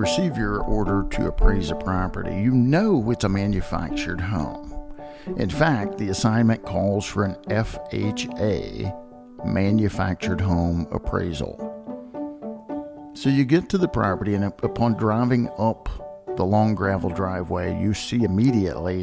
receive 0.00 0.38
your 0.38 0.60
order 0.60 1.06
to 1.10 1.26
appraise 1.28 1.70
a 1.70 1.76
property, 1.76 2.34
you 2.34 2.50
know 2.50 3.10
it's 3.10 3.24
a 3.24 3.28
manufactured 3.28 4.18
home. 4.18 4.74
In 5.36 5.50
fact, 5.50 5.98
the 5.98 6.08
assignment 6.08 6.64
calls 6.64 7.04
for 7.04 7.24
an 7.24 7.34
FHA 7.48 8.96
manufactured 9.44 10.40
home 10.40 10.86
appraisal. 10.90 11.66
So 13.12 13.28
you 13.28 13.44
get 13.44 13.68
to 13.68 13.78
the 13.78 13.88
property, 13.88 14.34
and 14.34 14.44
upon 14.44 14.94
driving 14.94 15.50
up 15.58 15.90
the 16.36 16.44
long 16.44 16.74
gravel 16.74 17.10
driveway, 17.10 17.78
you 17.78 17.92
see 17.92 18.22
immediately 18.22 19.02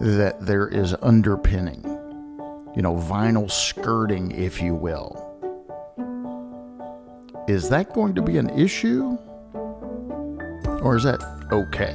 that 0.00 0.38
there 0.40 0.66
is 0.66 0.96
underpinning, 1.00 1.84
you 2.74 2.82
know, 2.82 2.96
vinyl 2.96 3.48
skirting, 3.48 4.32
if 4.32 4.60
you 4.60 4.74
will. 4.74 5.20
Is 7.46 7.68
that 7.68 7.92
going 7.92 8.16
to 8.16 8.22
be 8.22 8.38
an 8.38 8.50
issue? 8.50 9.16
Or 10.84 10.96
is 10.96 11.04
that 11.04 11.22
okay? 11.50 11.94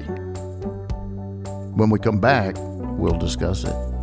When 1.75 1.91
we 1.91 1.99
come 1.99 2.19
back, 2.19 2.55
we'll 2.57 3.19
discuss 3.19 3.63
it. 3.63 3.98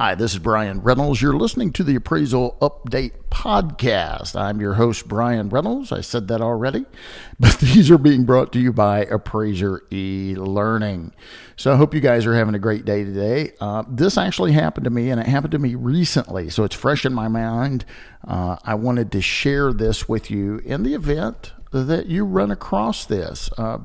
Hi, 0.00 0.14
this 0.14 0.32
is 0.32 0.38
Bryan 0.38 0.80
Reynolds. 0.80 1.20
You're 1.20 1.32
listening 1.32 1.72
to 1.72 1.82
the 1.82 1.96
Appraisal 1.96 2.56
Update 2.62 3.14
Podcast. 3.32 4.40
I'm 4.40 4.60
your 4.60 4.74
host, 4.74 5.08
Bryan 5.08 5.48
Reynolds. 5.48 5.90
I 5.90 6.02
said 6.02 6.28
that 6.28 6.40
already, 6.40 6.86
but 7.40 7.58
these 7.58 7.90
are 7.90 7.98
being 7.98 8.22
brought 8.22 8.52
to 8.52 8.60
you 8.60 8.72
by 8.72 9.00
Appraiser 9.06 9.82
e 9.90 10.36
Learning. 10.38 11.12
So 11.56 11.72
I 11.72 11.76
hope 11.76 11.94
you 11.94 12.00
guys 12.00 12.26
are 12.26 12.36
having 12.36 12.54
a 12.54 12.60
great 12.60 12.84
day 12.84 13.02
today. 13.02 13.54
Uh, 13.60 13.82
this 13.88 14.16
actually 14.16 14.52
happened 14.52 14.84
to 14.84 14.90
me, 14.90 15.10
and 15.10 15.20
it 15.20 15.26
happened 15.26 15.50
to 15.50 15.58
me 15.58 15.74
recently, 15.74 16.48
so 16.48 16.62
it's 16.62 16.76
fresh 16.76 17.04
in 17.04 17.12
my 17.12 17.26
mind. 17.26 17.84
Uh, 18.24 18.54
I 18.62 18.76
wanted 18.76 19.10
to 19.10 19.20
share 19.20 19.72
this 19.72 20.08
with 20.08 20.30
you 20.30 20.58
in 20.58 20.84
the 20.84 20.94
event 20.94 21.54
that 21.72 22.06
you 22.06 22.24
run 22.24 22.52
across 22.52 23.04
this. 23.04 23.50
Uh, 23.58 23.78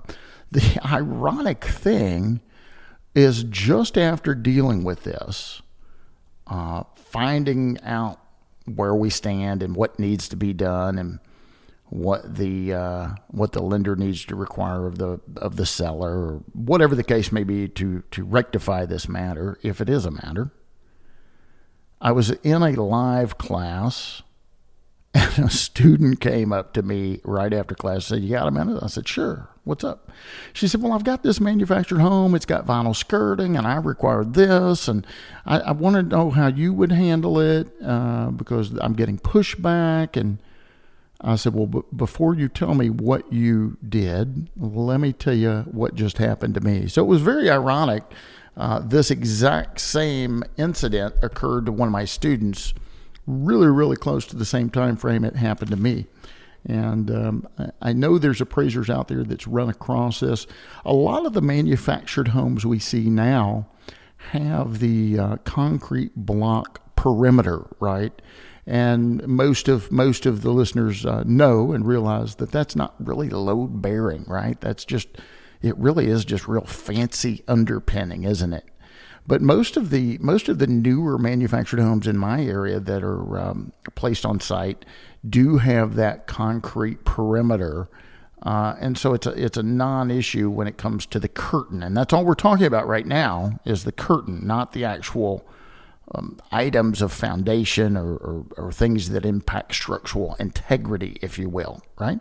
the 0.51 0.79
ironic 0.85 1.65
thing 1.65 2.39
is 3.15 3.45
just 3.45 3.97
after 3.97 4.35
dealing 4.35 4.83
with 4.83 5.05
this, 5.05 5.63
uh, 6.53 6.83
finding 6.95 7.81
out 7.81 8.19
where 8.65 8.93
we 8.93 9.09
stand 9.09 9.63
and 9.63 9.75
what 9.75 9.97
needs 9.97 10.29
to 10.29 10.35
be 10.35 10.53
done 10.53 10.99
and 10.99 11.19
what 11.85 12.35
the 12.35 12.71
uh, 12.71 13.09
what 13.29 13.53
the 13.53 13.61
lender 13.61 13.95
needs 13.95 14.23
to 14.25 14.35
require 14.35 14.85
of 14.85 14.99
the 14.99 15.19
of 15.37 15.55
the 15.55 15.65
seller 15.65 16.11
or 16.11 16.43
whatever 16.53 16.93
the 16.93 17.03
case 17.03 17.31
may 17.31 17.43
be 17.43 17.67
to 17.67 18.03
to 18.11 18.23
rectify 18.23 18.85
this 18.85 19.09
matter 19.09 19.57
if 19.63 19.81
it 19.81 19.89
is 19.89 20.05
a 20.05 20.11
matter. 20.11 20.51
I 21.99 22.11
was 22.11 22.29
in 22.29 22.61
a 22.61 22.71
live 22.73 23.39
class 23.39 24.21
and 25.15 25.45
a 25.45 25.49
student 25.49 26.19
came 26.19 26.53
up 26.53 26.73
to 26.73 26.83
me 26.83 27.19
right 27.23 27.53
after 27.53 27.73
class 27.73 28.11
and 28.11 28.19
said, 28.19 28.23
You 28.23 28.29
got 28.29 28.47
a 28.47 28.51
minute? 28.51 28.79
I 28.83 28.87
said, 28.87 29.07
Sure. 29.07 29.49
What's 29.65 29.85
up? 29.85 30.11
She 30.51 30.67
said, 30.67 30.81
Well, 30.81 30.91
I've 30.91 31.05
got 31.05 31.23
this 31.23 31.39
manufactured 31.39 31.99
home. 31.99 32.35
It's 32.35 32.45
got 32.45 32.67
vinyl 32.67 32.93
skirting, 32.95 33.55
and 33.55 33.65
I 33.65 33.75
require 33.75 34.25
this. 34.25 34.89
And 34.89 35.07
I, 35.45 35.59
I 35.59 35.71
want 35.71 35.95
to 35.95 36.03
know 36.03 36.31
how 36.31 36.47
you 36.47 36.73
would 36.73 36.91
handle 36.91 37.39
it 37.39 37.69
uh, 37.81 38.31
because 38.31 38.77
I'm 38.81 38.93
getting 38.93 39.17
pushback. 39.17 40.19
And 40.19 40.39
I 41.21 41.37
said, 41.37 41.53
Well, 41.53 41.67
b- 41.67 41.81
before 41.95 42.35
you 42.35 42.49
tell 42.49 42.75
me 42.75 42.89
what 42.89 43.31
you 43.31 43.77
did, 43.87 44.49
let 44.57 44.99
me 44.99 45.13
tell 45.13 45.33
you 45.35 45.59
what 45.71 45.95
just 45.95 46.17
happened 46.17 46.55
to 46.55 46.61
me. 46.61 46.87
So 46.87 47.01
it 47.01 47.07
was 47.07 47.21
very 47.21 47.49
ironic. 47.49 48.03
Uh, 48.57 48.79
this 48.79 49.09
exact 49.09 49.79
same 49.79 50.43
incident 50.57 51.15
occurred 51.21 51.65
to 51.67 51.71
one 51.71 51.87
of 51.87 51.93
my 51.93 52.05
students 52.05 52.73
really, 53.25 53.67
really 53.67 53.95
close 53.95 54.25
to 54.25 54.35
the 54.35 54.45
same 54.45 54.69
time 54.69 54.97
frame 54.97 55.23
it 55.23 55.37
happened 55.37 55.71
to 55.71 55.77
me. 55.77 56.05
And 56.65 57.11
um, 57.11 57.47
I 57.81 57.93
know 57.93 58.17
there's 58.17 58.41
appraisers 58.41 58.89
out 58.89 59.09
there 59.09 59.23
that's 59.23 59.47
run 59.47 59.69
across 59.69 60.21
this. 60.21 60.47
A 60.85 60.93
lot 60.93 61.25
of 61.25 61.33
the 61.33 61.41
manufactured 61.41 62.29
homes 62.29 62.65
we 62.65 62.79
see 62.79 63.09
now 63.09 63.67
have 64.31 64.79
the 64.79 65.19
uh, 65.19 65.37
concrete 65.43 66.15
block 66.15 66.95
perimeter, 66.95 67.67
right? 67.79 68.13
And 68.65 69.27
most 69.27 69.67
of 69.67 69.91
most 69.91 70.25
of 70.25 70.41
the 70.41 70.51
listeners 70.51 71.05
uh, 71.05 71.23
know 71.25 71.73
and 71.73 71.85
realize 71.85 72.35
that 72.35 72.51
that's 72.51 72.77
not 72.77 72.95
really 72.97 73.29
load 73.29 73.81
bearing, 73.81 74.23
right? 74.25 74.59
That's 74.61 74.85
just 74.85 75.09
it 75.61 75.77
really 75.77 76.07
is 76.07 76.23
just 76.23 76.47
real 76.47 76.65
fancy 76.65 77.43
underpinning, 77.47 78.23
isn't 78.23 78.53
it? 78.53 78.65
But 79.25 79.41
most 79.41 79.77
of 79.77 79.89
the 79.89 80.17
most 80.19 80.49
of 80.49 80.59
the 80.59 80.67
newer 80.67 81.17
manufactured 81.17 81.79
homes 81.79 82.07
in 82.07 82.17
my 82.17 82.43
area 82.43 82.79
that 82.79 83.03
are 83.03 83.39
um, 83.39 83.71
placed 83.95 84.25
on 84.25 84.39
site 84.39 84.83
do 85.27 85.57
have 85.57 85.95
that 85.95 86.27
concrete 86.27 87.05
perimeter. 87.05 87.87
Uh, 88.41 88.75
and 88.81 88.97
so 88.97 89.13
it's 89.13 89.25
a 89.25 89.31
it's 89.31 89.57
a 89.57 89.63
non-issue 89.63 90.49
when 90.49 90.67
it 90.67 90.77
comes 90.77 91.05
to 91.05 91.19
the 91.19 91.29
curtain, 91.29 91.81
and 91.81 91.95
that's 91.95 92.11
all 92.11 92.25
we're 92.25 92.35
talking 92.35 92.65
about 92.65 92.85
right 92.87 93.05
now 93.05 93.59
is 93.65 93.85
the 93.85 93.91
curtain, 93.93 94.45
not 94.45 94.73
the 94.73 94.83
actual 94.83 95.45
um, 96.13 96.37
items 96.51 97.01
of 97.01 97.13
foundation 97.13 97.95
or, 97.95 98.15
or, 98.17 98.45
or 98.57 98.71
things 98.71 99.09
that 99.09 99.25
impact 99.25 99.73
structural 99.73 100.35
integrity, 100.39 101.17
if 101.21 101.39
you 101.39 101.47
will, 101.47 101.81
right? 101.97 102.19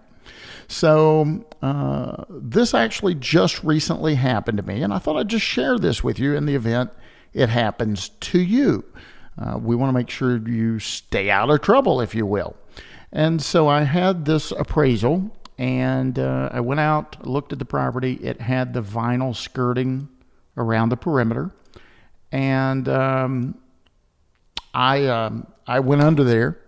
So, 0.69 1.45
uh, 1.61 2.25
this 2.31 2.75
actually 2.75 3.15
just 3.15 3.63
recently 3.63 4.15
happened 4.15 4.59
to 4.59 4.63
me, 4.63 4.83
and 4.83 4.93
I 4.93 4.99
thought 4.99 5.17
I'd 5.17 5.29
just 5.29 5.45
share 5.45 5.79
this 5.79 6.03
with 6.03 6.19
you 6.19 6.35
in 6.35 6.47
the 6.47 6.55
event 6.55 6.91
it 7.33 7.49
happens 7.49 8.09
to 8.09 8.41
you. 8.41 8.85
Uh, 9.39 9.59
we 9.59 9.75
want 9.75 9.89
to 9.89 9.95
make 9.95 10.11
sure 10.11 10.37
you 10.47 10.79
stay 10.79 11.31
out 11.31 11.51
of 11.51 11.63
trouble, 11.63 12.01
if 12.01 12.15
you 12.15 12.27
will. 12.27 12.57
And 13.11 13.41
so 13.41 13.69
I 13.69 13.83
had 13.83 14.25
this 14.25 14.51
appraisal, 14.53 15.31
and 15.59 16.19
uh, 16.19 16.51
I 16.53 16.61
went 16.61 16.81
out, 16.81 17.27
looked 17.27 17.53
at 17.53 17.59
the 17.59 17.65
property. 17.65 18.15
It 18.15 18.41
had 18.41 18.75
the 18.75 18.83
vinyl 18.83 19.35
skirting 19.35 20.09
around 20.57 20.91
the 20.91 20.97
perimeter, 20.97 21.51
and 22.31 22.89
um, 22.89 23.59
I 24.75 25.07
um, 25.07 25.47
I 25.67 25.81
went 25.81 26.03
under 26.03 26.25
there 26.25 26.59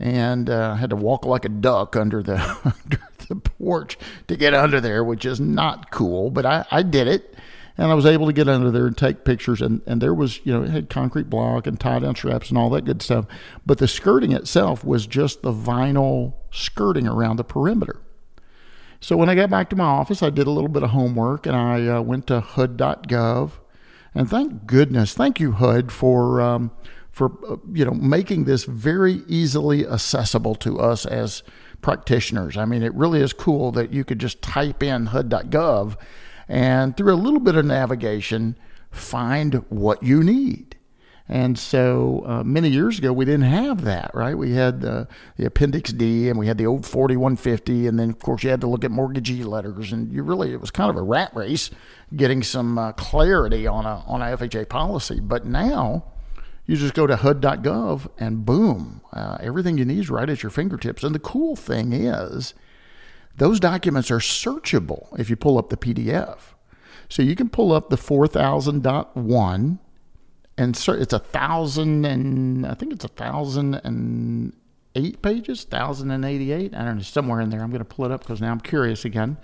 and 0.00 0.48
uh, 0.48 0.74
had 0.74 0.90
to 0.90 0.96
walk 0.96 1.26
like 1.26 1.44
a 1.44 1.50
duck 1.50 1.94
under 1.94 2.22
the 2.22 2.38
under 2.64 3.02
the 3.28 3.36
porch 3.36 3.98
to 4.26 4.36
get 4.36 4.54
under 4.54 4.80
there, 4.80 5.04
which 5.04 5.24
is 5.24 5.38
not 5.38 5.90
cool. 5.90 6.30
But 6.30 6.46
I, 6.46 6.64
I 6.70 6.82
did 6.82 7.06
it, 7.06 7.36
and 7.76 7.90
I 7.90 7.94
was 7.94 8.06
able 8.06 8.26
to 8.26 8.32
get 8.32 8.48
under 8.48 8.70
there 8.70 8.86
and 8.86 8.96
take 8.96 9.24
pictures. 9.24 9.60
And, 9.60 9.82
and 9.86 10.00
there 10.00 10.14
was, 10.14 10.40
you 10.44 10.52
know, 10.52 10.62
it 10.62 10.70
had 10.70 10.88
concrete 10.88 11.28
block 11.28 11.66
and 11.66 11.78
tie 11.78 11.98
down 11.98 12.16
straps 12.16 12.48
and 12.48 12.58
all 12.58 12.70
that 12.70 12.86
good 12.86 13.02
stuff. 13.02 13.26
But 13.66 13.78
the 13.78 13.86
skirting 13.86 14.32
itself 14.32 14.82
was 14.82 15.06
just 15.06 15.42
the 15.42 15.52
vinyl 15.52 16.34
skirting 16.50 17.06
around 17.06 17.36
the 17.36 17.44
perimeter. 17.44 18.00
So 19.02 19.16
when 19.16 19.28
I 19.28 19.34
got 19.34 19.48
back 19.48 19.70
to 19.70 19.76
my 19.76 19.84
office, 19.84 20.22
I 20.22 20.30
did 20.30 20.46
a 20.46 20.50
little 20.50 20.68
bit 20.68 20.82
of 20.82 20.90
homework 20.90 21.46
and 21.46 21.56
I 21.56 21.86
uh, 21.86 22.00
went 22.02 22.26
to 22.26 22.40
HUD.gov. 22.40 23.52
And 24.14 24.28
thank 24.28 24.66
goodness, 24.66 25.14
thank 25.14 25.38
you, 25.38 25.52
HUD, 25.52 25.92
for. 25.92 26.40
Um, 26.40 26.72
for 27.10 27.32
uh, 27.48 27.56
you 27.72 27.84
know 27.84 27.92
making 27.92 28.44
this 28.44 28.64
very 28.64 29.22
easily 29.26 29.86
accessible 29.86 30.54
to 30.56 30.78
us 30.78 31.06
as 31.06 31.42
practitioners. 31.80 32.56
I 32.56 32.64
mean, 32.64 32.82
it 32.82 32.94
really 32.94 33.20
is 33.20 33.32
cool 33.32 33.72
that 33.72 33.92
you 33.92 34.04
could 34.04 34.18
just 34.18 34.42
type 34.42 34.82
in 34.82 35.06
HUD.gov 35.06 35.96
and 36.48 36.96
through 36.96 37.14
a 37.14 37.16
little 37.16 37.40
bit 37.40 37.54
of 37.54 37.64
navigation, 37.64 38.58
find 38.90 39.54
what 39.68 40.02
you 40.02 40.22
need. 40.22 40.76
And 41.28 41.56
so 41.56 42.24
uh, 42.26 42.42
many 42.42 42.68
years 42.70 42.98
ago, 42.98 43.12
we 43.12 43.24
didn't 43.24 43.42
have 43.42 43.82
that, 43.84 44.10
right? 44.14 44.36
We 44.36 44.54
had 44.54 44.84
uh, 44.84 45.04
the 45.36 45.46
Appendix 45.46 45.92
D 45.92 46.28
and 46.28 46.36
we 46.36 46.48
had 46.48 46.58
the 46.58 46.66
old 46.66 46.84
4150. 46.84 47.86
And 47.86 48.00
then, 48.00 48.10
of 48.10 48.18
course, 48.18 48.42
you 48.42 48.50
had 48.50 48.60
to 48.62 48.66
look 48.66 48.84
at 48.84 48.90
mortgagee 48.90 49.44
letters. 49.44 49.92
And 49.92 50.12
you 50.12 50.24
really, 50.24 50.52
it 50.52 50.60
was 50.60 50.72
kind 50.72 50.90
of 50.90 50.96
a 50.96 51.02
rat 51.02 51.30
race 51.36 51.70
getting 52.16 52.42
some 52.42 52.76
uh, 52.76 52.90
clarity 52.94 53.68
on 53.68 53.86
a, 53.86 54.02
on 54.08 54.22
a 54.22 54.36
FHA 54.36 54.68
policy. 54.68 55.20
But 55.20 55.46
now, 55.46 56.02
you 56.70 56.76
just 56.76 56.94
go 56.94 57.04
to 57.04 57.16
HUD.gov 57.16 58.08
and 58.16 58.46
boom, 58.46 59.00
uh, 59.12 59.38
everything 59.40 59.76
you 59.76 59.84
need 59.84 59.98
is 59.98 60.08
right 60.08 60.30
at 60.30 60.44
your 60.44 60.50
fingertips. 60.50 61.02
And 61.02 61.12
the 61.12 61.18
cool 61.18 61.56
thing 61.56 61.92
is, 61.92 62.54
those 63.36 63.58
documents 63.58 64.08
are 64.08 64.20
searchable 64.20 65.18
if 65.18 65.28
you 65.28 65.34
pull 65.34 65.58
up 65.58 65.70
the 65.70 65.76
PDF. 65.76 66.38
So 67.08 67.22
you 67.22 67.34
can 67.34 67.48
pull 67.48 67.72
up 67.72 67.90
the 67.90 67.96
4000.1 67.96 69.78
and 70.58 70.76
it's 70.88 71.12
a 71.12 71.18
thousand 71.18 72.04
and 72.04 72.64
I 72.64 72.74
think 72.74 72.92
it's 72.92 73.04
a 73.04 73.08
thousand 73.08 73.74
and 73.82 74.52
eight 74.94 75.22
pages, 75.22 75.64
thousand 75.64 76.12
and 76.12 76.24
eighty-eight. 76.24 76.72
I 76.72 76.84
don't 76.84 76.98
know, 76.98 77.02
somewhere 77.02 77.40
in 77.40 77.50
there. 77.50 77.62
I'm 77.62 77.70
going 77.70 77.80
to 77.80 77.84
pull 77.84 78.04
it 78.04 78.12
up 78.12 78.20
because 78.20 78.40
now 78.40 78.52
I'm 78.52 78.60
curious 78.60 79.04
again. 79.04 79.38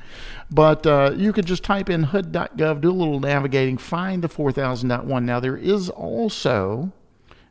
But 0.49 0.87
uh, 0.87 1.13
you 1.17 1.33
could 1.33 1.47
just 1.47 1.65
type 1.65 1.91
in 1.91 2.05
HUD.gov, 2.05 2.81
do 2.81 2.91
a 2.91 2.93
little 2.93 3.19
navigating, 3.19 3.79
find 3.79 4.23
the 4.23 4.29
4000.1. 4.29 5.25
Now 5.25 5.41
there 5.41 5.57
is 5.57 5.91
also 5.91 6.93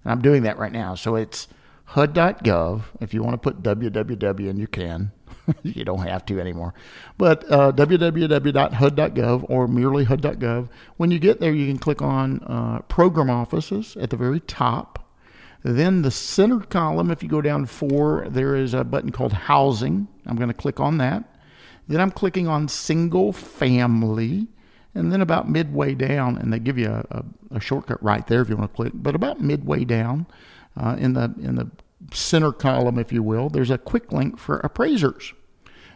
and 0.05 0.11
I'm 0.11 0.21
doing 0.21 0.43
that 0.43 0.57
right 0.57 0.71
now. 0.71 0.95
So 0.95 1.15
it's 1.15 1.47
HUD.gov. 1.85 2.83
If 3.01 3.13
you 3.13 3.21
want 3.21 3.33
to 3.33 3.37
put 3.37 3.61
www 3.61 4.47
in, 4.47 4.57
you 4.57 4.67
can. 4.67 5.11
you 5.63 5.83
don't 5.83 6.07
have 6.07 6.25
to 6.27 6.39
anymore. 6.39 6.73
But 7.17 7.49
uh, 7.51 7.71
www.hud.gov 7.71 9.45
or 9.49 9.67
merely 9.67 10.05
HUD.gov. 10.05 10.69
When 10.97 11.11
you 11.11 11.19
get 11.19 11.39
there, 11.39 11.53
you 11.53 11.67
can 11.67 11.77
click 11.77 12.01
on 12.01 12.39
uh, 12.43 12.79
Program 12.87 13.29
Offices 13.29 13.97
at 13.97 14.09
the 14.09 14.17
very 14.17 14.39
top. 14.39 15.01
Then 15.63 16.03
the 16.03 16.11
center 16.11 16.59
column, 16.59 17.09
if 17.09 17.23
you 17.23 17.29
go 17.29 17.41
down 17.41 17.65
four, 17.65 18.27
there 18.29 18.55
is 18.55 18.73
a 18.75 18.83
button 18.83 19.11
called 19.11 19.33
housing. 19.33 20.07
I'm 20.27 20.35
going 20.35 20.47
to 20.47 20.53
click 20.53 20.79
on 20.79 20.99
that. 20.99 21.23
Then 21.87 21.99
I'm 21.99 22.11
clicking 22.11 22.47
on 22.47 22.67
single 22.67 23.33
family. 23.33 24.47
And 24.95 25.11
then 25.11 25.21
about 25.21 25.49
midway 25.49 25.93
down, 25.93 26.37
and 26.37 26.51
they 26.51 26.59
give 26.59 26.77
you 26.77 26.87
a, 26.87 27.05
a, 27.11 27.25
a 27.57 27.59
shortcut 27.59 28.01
right 28.01 28.25
there 28.27 28.41
if 28.41 28.49
you 28.49 28.55
want 28.55 28.71
to 28.71 28.75
click, 28.75 28.93
but 28.95 29.13
about 29.13 29.41
midway 29.41 29.83
down 29.83 30.25
uh, 30.77 30.95
in 30.97 31.13
the 31.13 31.33
in 31.41 31.55
the 31.55 31.69
center 32.13 32.51
column, 32.51 32.97
if 32.97 33.11
you 33.11 33.23
will, 33.23 33.49
there's 33.49 33.71
a 33.71 33.77
quick 33.77 34.11
link 34.11 34.37
for 34.37 34.59
appraisers. 34.59 35.33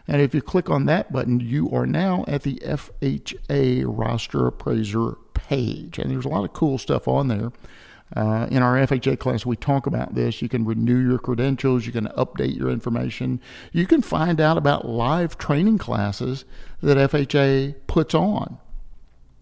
And 0.08 0.20
if 0.20 0.34
you 0.34 0.42
click 0.42 0.68
on 0.68 0.86
that 0.86 1.12
button, 1.12 1.40
you 1.40 1.70
are 1.70 1.86
now 1.86 2.24
at 2.26 2.42
the 2.42 2.56
FHA 2.56 3.84
roster 3.86 4.46
appraiser 4.46 5.12
page. 5.34 5.98
And 5.98 6.10
there's 6.10 6.24
a 6.24 6.28
lot 6.28 6.44
of 6.44 6.52
cool 6.52 6.78
stuff 6.78 7.06
on 7.06 7.28
there. 7.28 7.52
Uh, 8.16 8.48
in 8.50 8.60
our 8.60 8.74
FHA 8.74 9.20
class, 9.20 9.46
we 9.46 9.54
talk 9.54 9.86
about 9.86 10.16
this. 10.16 10.42
You 10.42 10.48
can 10.48 10.64
renew 10.64 10.98
your 10.98 11.18
credentials, 11.18 11.86
you 11.86 11.92
can 11.92 12.08
update 12.08 12.56
your 12.56 12.68
information, 12.70 13.40
you 13.72 13.86
can 13.86 14.02
find 14.02 14.40
out 14.40 14.58
about 14.58 14.88
live 14.88 15.38
training 15.38 15.78
classes 15.78 16.44
that 16.82 16.96
FHA 16.96 17.76
puts 17.86 18.12
on. 18.12 18.58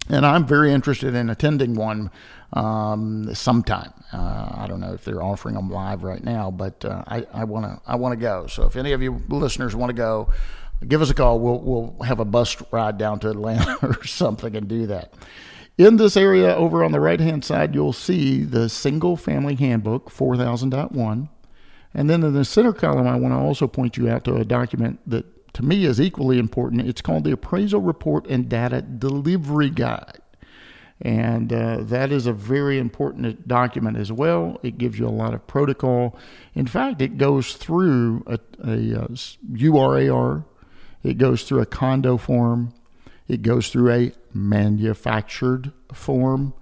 And 0.08 0.24
I'm 0.24 0.46
very 0.46 0.72
interested 0.72 1.14
in 1.14 1.28
attending 1.30 1.74
one 1.74 2.10
um, 2.52 3.34
sometime. 3.34 3.92
Uh, 4.12 4.52
I 4.54 4.66
don't 4.66 4.80
know 4.80 4.94
if 4.94 5.04
they're 5.04 5.22
offering 5.22 5.54
them 5.54 5.70
live 5.70 6.02
right 6.02 6.22
now, 6.22 6.50
but 6.50 6.84
uh, 6.84 7.04
I 7.06 7.44
want 7.44 7.66
to 7.66 7.80
I 7.86 7.96
want 7.96 8.12
to 8.12 8.16
go. 8.16 8.46
So 8.46 8.64
if 8.64 8.76
any 8.76 8.92
of 8.92 9.02
you 9.02 9.22
listeners 9.28 9.76
want 9.76 9.90
to 9.90 9.94
go, 9.94 10.32
give 10.86 11.02
us 11.02 11.10
a 11.10 11.14
call. 11.14 11.38
We'll 11.40 11.60
we'll 11.60 12.06
have 12.06 12.20
a 12.20 12.24
bus 12.24 12.56
ride 12.72 12.96
down 12.96 13.18
to 13.20 13.30
Atlanta 13.30 13.78
or 13.82 14.04
something 14.04 14.56
and 14.56 14.66
do 14.66 14.86
that. 14.86 15.12
In 15.76 15.96
this 15.96 16.16
area 16.16 16.56
over 16.56 16.82
on 16.82 16.90
the 16.90 17.00
right 17.00 17.20
hand 17.20 17.44
side, 17.44 17.74
you'll 17.74 17.92
see 17.92 18.42
the 18.42 18.68
single 18.68 19.16
family 19.16 19.54
handbook 19.54 20.10
4000.1. 20.10 21.28
And 21.94 22.10
then 22.10 22.24
in 22.24 22.34
the 22.34 22.44
center 22.44 22.72
column, 22.72 23.06
I 23.06 23.16
want 23.16 23.32
to 23.32 23.38
also 23.38 23.68
point 23.68 23.96
you 23.96 24.10
out 24.10 24.24
to 24.24 24.34
a 24.36 24.44
document 24.44 24.98
that 25.06 25.24
to 25.58 25.64
me 25.64 25.84
is 25.84 26.00
equally 26.00 26.38
important. 26.38 26.88
It's 26.88 27.02
called 27.02 27.24
the 27.24 27.32
Appraisal 27.32 27.80
Report 27.80 28.24
and 28.28 28.48
Data 28.48 28.80
Delivery 28.80 29.70
Guide. 29.70 30.20
And 31.02 31.52
uh, 31.52 31.78
that 31.80 32.12
is 32.12 32.28
a 32.28 32.32
very 32.32 32.78
important 32.78 33.48
document 33.48 33.96
as 33.96 34.12
well. 34.12 34.60
It 34.62 34.78
gives 34.78 35.00
you 35.00 35.08
a 35.08 35.10
lot 35.10 35.34
of 35.34 35.44
protocol. 35.48 36.16
In 36.54 36.68
fact, 36.68 37.02
it 37.02 37.18
goes 37.18 37.54
through 37.54 38.22
a, 38.28 38.38
a, 38.64 38.72
a 38.72 39.08
URAR, 39.52 40.44
it 41.02 41.18
goes 41.18 41.42
through 41.42 41.60
a 41.60 41.66
condo 41.66 42.16
form, 42.16 42.72
it 43.26 43.42
goes 43.42 43.68
through 43.68 43.90
a 43.90 44.12
manufactured 44.32 45.72
form, 45.92 46.54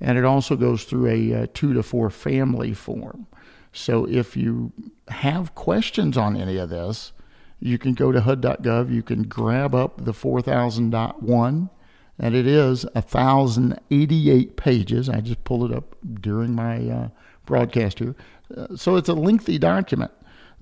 and 0.00 0.18
it 0.18 0.24
also 0.24 0.56
goes 0.56 0.82
through 0.82 1.06
a, 1.06 1.30
a 1.30 1.42
uh, 1.42 1.46
two 1.54 1.72
to 1.72 1.84
four 1.84 2.10
family 2.10 2.74
form. 2.74 3.28
So 3.72 4.08
if 4.08 4.36
you 4.36 4.72
have 5.06 5.54
questions 5.54 6.16
on 6.16 6.36
any 6.36 6.56
of 6.56 6.68
this, 6.68 7.12
you 7.60 7.78
can 7.78 7.92
go 7.92 8.10
to 8.10 8.20
HUD.gov, 8.20 8.92
you 8.92 9.02
can 9.02 9.24
grab 9.24 9.74
up 9.74 10.04
the 10.04 10.12
4000.1, 10.12 11.70
and 12.18 12.34
it 12.34 12.46
is 12.46 12.84
1,088 12.94 14.56
pages. 14.56 15.08
I 15.08 15.20
just 15.20 15.44
pulled 15.44 15.70
it 15.70 15.76
up 15.76 15.96
during 16.20 16.54
my 16.54 16.88
uh, 16.88 17.08
broadcast 17.44 17.98
here. 17.98 18.14
Uh, 18.56 18.76
so 18.76 18.96
it's 18.96 19.08
a 19.08 19.14
lengthy 19.14 19.58
document. 19.58 20.10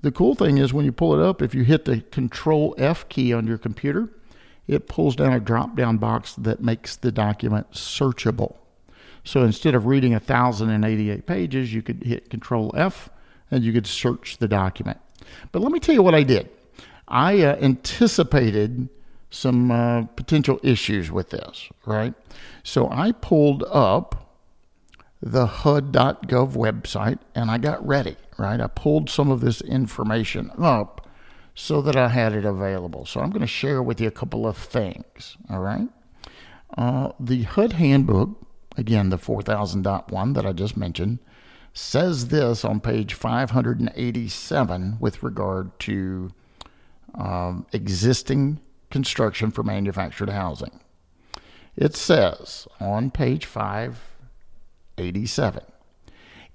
The 0.01 0.11
cool 0.11 0.35
thing 0.35 0.57
is 0.57 0.73
when 0.73 0.85
you 0.85 0.91
pull 0.91 1.13
it 1.13 1.25
up, 1.25 1.41
if 1.41 1.55
you 1.55 1.63
hit 1.63 1.85
the 1.85 2.01
Control 2.01 2.75
F 2.77 3.07
key 3.09 3.33
on 3.33 3.47
your 3.47 3.57
computer, 3.57 4.09
it 4.67 4.87
pulls 4.87 5.15
down 5.15 5.33
a 5.33 5.39
drop 5.39 5.75
down 5.75 5.97
box 5.97 6.35
that 6.35 6.61
makes 6.61 6.95
the 6.95 7.11
document 7.11 7.71
searchable. 7.71 8.57
So 9.23 9.43
instead 9.43 9.75
of 9.75 9.85
reading 9.85 10.11
1,088 10.11 11.25
pages, 11.25 11.73
you 11.73 11.81
could 11.81 12.03
hit 12.03 12.29
Control 12.29 12.73
F 12.77 13.09
and 13.51 13.63
you 13.63 13.73
could 13.73 13.87
search 13.87 14.37
the 14.37 14.47
document. 14.47 14.99
But 15.51 15.61
let 15.61 15.71
me 15.71 15.79
tell 15.79 15.95
you 15.95 16.03
what 16.03 16.15
I 16.15 16.23
did. 16.23 16.49
I 17.09 17.41
uh, 17.41 17.55
anticipated 17.57 18.89
some 19.29 19.71
uh, 19.71 20.03
potential 20.03 20.59
issues 20.63 21.11
with 21.11 21.29
this, 21.31 21.69
right? 21.85 22.13
So 22.63 22.89
I 22.89 23.11
pulled 23.11 23.63
up 23.69 24.37
the 25.21 25.45
HUD.gov 25.45 26.53
website 26.53 27.19
and 27.35 27.51
I 27.51 27.57
got 27.57 27.85
ready, 27.85 28.15
right? 28.37 28.61
I 28.61 28.67
pulled 28.67 29.09
some 29.09 29.29
of 29.29 29.41
this 29.41 29.61
information 29.61 30.51
up 30.57 31.07
so 31.53 31.81
that 31.81 31.95
I 31.95 32.07
had 32.07 32.33
it 32.33 32.45
available. 32.45 33.05
So 33.05 33.19
I'm 33.19 33.31
going 33.31 33.41
to 33.41 33.47
share 33.47 33.83
with 33.83 33.99
you 33.99 34.07
a 34.07 34.11
couple 34.11 34.47
of 34.47 34.57
things. 34.57 35.35
All 35.49 35.59
right. 35.59 35.89
Uh, 36.77 37.11
the 37.19 37.43
HUD 37.43 37.73
handbook, 37.73 38.41
again, 38.77 39.09
the 39.09 39.17
4000.1 39.17 40.33
that 40.35 40.45
I 40.45 40.53
just 40.53 40.77
mentioned, 40.77 41.19
says 41.73 42.29
this 42.29 42.63
on 42.63 42.79
page 42.79 43.13
587 43.13 44.97
with 44.99 45.21
regard 45.21 45.77
to 45.81 46.31
um, 47.19 47.65
existing 47.73 48.59
construction 48.89 49.51
for 49.51 49.61
manufactured 49.63 50.29
housing. 50.29 50.79
It 51.75 51.95
says 51.95 52.67
on 52.79 53.11
page 53.11 53.45
587 53.45 55.63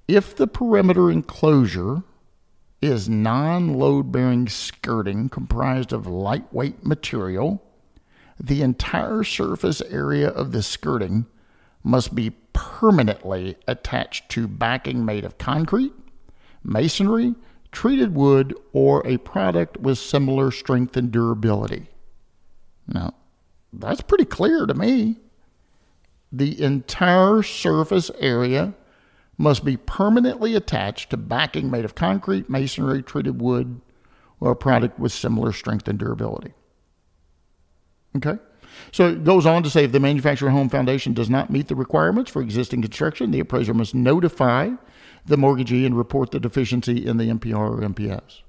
if 0.07 0.37
the 0.37 0.47
perimeter 0.47 1.11
enclosure 1.11 2.03
is 2.83 3.09
non 3.09 3.73
load 3.75 4.13
bearing 4.13 4.47
skirting 4.49 5.29
comprised 5.29 5.93
of 5.93 6.07
lightweight 6.07 6.85
material. 6.85 7.63
The 8.39 8.63
entire 8.63 9.25
surface 9.25 9.81
area 9.83 10.29
of 10.29 10.53
the 10.53 10.63
skirting 10.63 11.27
must 11.83 12.15
be 12.15 12.31
permanently 12.53 13.57
attached 13.67 14.29
to 14.31 14.47
backing 14.49 15.05
made 15.05 15.25
of 15.25 15.39
concrete, 15.39 15.93
masonry, 16.63 17.35
treated 17.75 18.15
wood, 18.15 18.55
or 18.73 19.07
a 19.07 19.19
product 19.19 19.77
with 19.79 19.99
similar 19.99 20.51
strength 20.51 20.97
and 20.97 21.11
durability. 21.11 21.89
Now, 22.87 23.15
that's 23.73 24.01
pretty 24.01 24.25
clear 24.25 24.65
to 24.65 24.75
me. 24.75 25.17
The 26.33 26.63
entire 26.63 27.43
surface 27.43 28.11
area 28.19 28.75
must 29.37 29.65
be 29.65 29.77
permanently 29.77 30.55
attached 30.55 31.11
to 31.11 31.17
backing 31.17 31.71
made 31.71 31.85
of 31.85 31.95
concrete, 31.95 32.49
masonry, 32.49 33.03
treated 33.03 33.41
wood, 33.41 33.81
or 34.41 34.53
a 34.53 34.57
product 34.57 34.99
with 34.99 35.13
similar 35.13 35.53
strength 35.53 35.89
and 35.89 35.99
durability. 35.99 36.53
Okay? 38.17 38.39
So 38.93 39.09
it 39.09 39.25
goes 39.25 39.47
on 39.47 39.63
to 39.65 39.71
say 39.71 39.85
if 39.85 39.93
the 39.93 40.01
manufacturer 40.01 40.51
home 40.51 40.69
foundation 40.69 41.13
does 41.13 41.31
not 41.31 41.51
meet 41.51 41.69
the 41.69 41.75
requirements 41.75 42.31
for 42.31 42.41
existing 42.41 42.83
construction, 42.83 43.31
the 43.33 43.41
appraiser 43.41 43.75
must 43.75 43.95
notify 43.95 44.71
the 45.25 45.37
mortgagee 45.37 45.87
and 45.87 45.97
report 45.97 46.31
the 46.31 46.41
deficiency 46.41 47.07
in 47.07 47.17
the 47.17 47.29
MPR 47.29 47.57
or 47.57 47.81
MPS. 47.81 48.43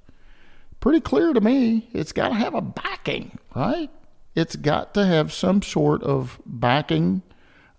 Pretty 0.80 1.00
clear 1.00 1.34
to 1.34 1.42
me. 1.42 1.90
It's 1.94 2.12
got 2.12 2.30
to 2.30 2.36
have 2.36 2.54
a 2.54 2.62
backing, 2.62 3.40
right? 3.56 3.90
It's 4.36 4.56
got 4.56 4.94
to 4.96 5.06
have 5.06 5.34
some 5.34 5.62
sort 5.62 6.04
of 6.04 6.40
backing 6.46 7.22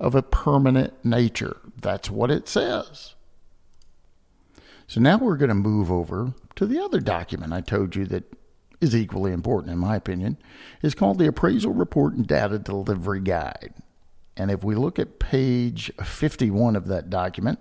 of 0.00 0.14
a 0.14 0.23
permanent 0.23 1.04
nature. 1.04 1.59
That's 1.80 2.11
what 2.11 2.30
it 2.30 2.49
says. 2.49 3.14
So 4.87 5.00
now 5.00 5.18
we're 5.18 5.37
going 5.37 5.49
to 5.49 5.54
move 5.54 5.90
over 5.90 6.32
to 6.54 6.66
the 6.66 6.78
other 6.78 7.00
document 7.00 7.52
I 7.52 7.61
told 7.61 7.97
you 7.97 8.06
that 8.06 8.32
is 8.80 8.94
equally 8.94 9.32
important, 9.32 9.73
in 9.73 9.78
my 9.78 9.97
opinion. 9.97 10.37
It's 10.82 10.94
called 10.94 11.18
the 11.18 11.28
Appraisal 11.28 11.73
Report 11.73 12.14
and 12.14 12.26
Data 12.26 12.59
Delivery 12.59 13.21
Guide. 13.21 13.75
And 14.37 14.50
if 14.50 14.62
we 14.62 14.75
look 14.75 14.99
at 14.99 15.18
page 15.18 15.90
51 16.02 16.76
of 16.76 16.87
that 16.88 17.09
document, 17.11 17.59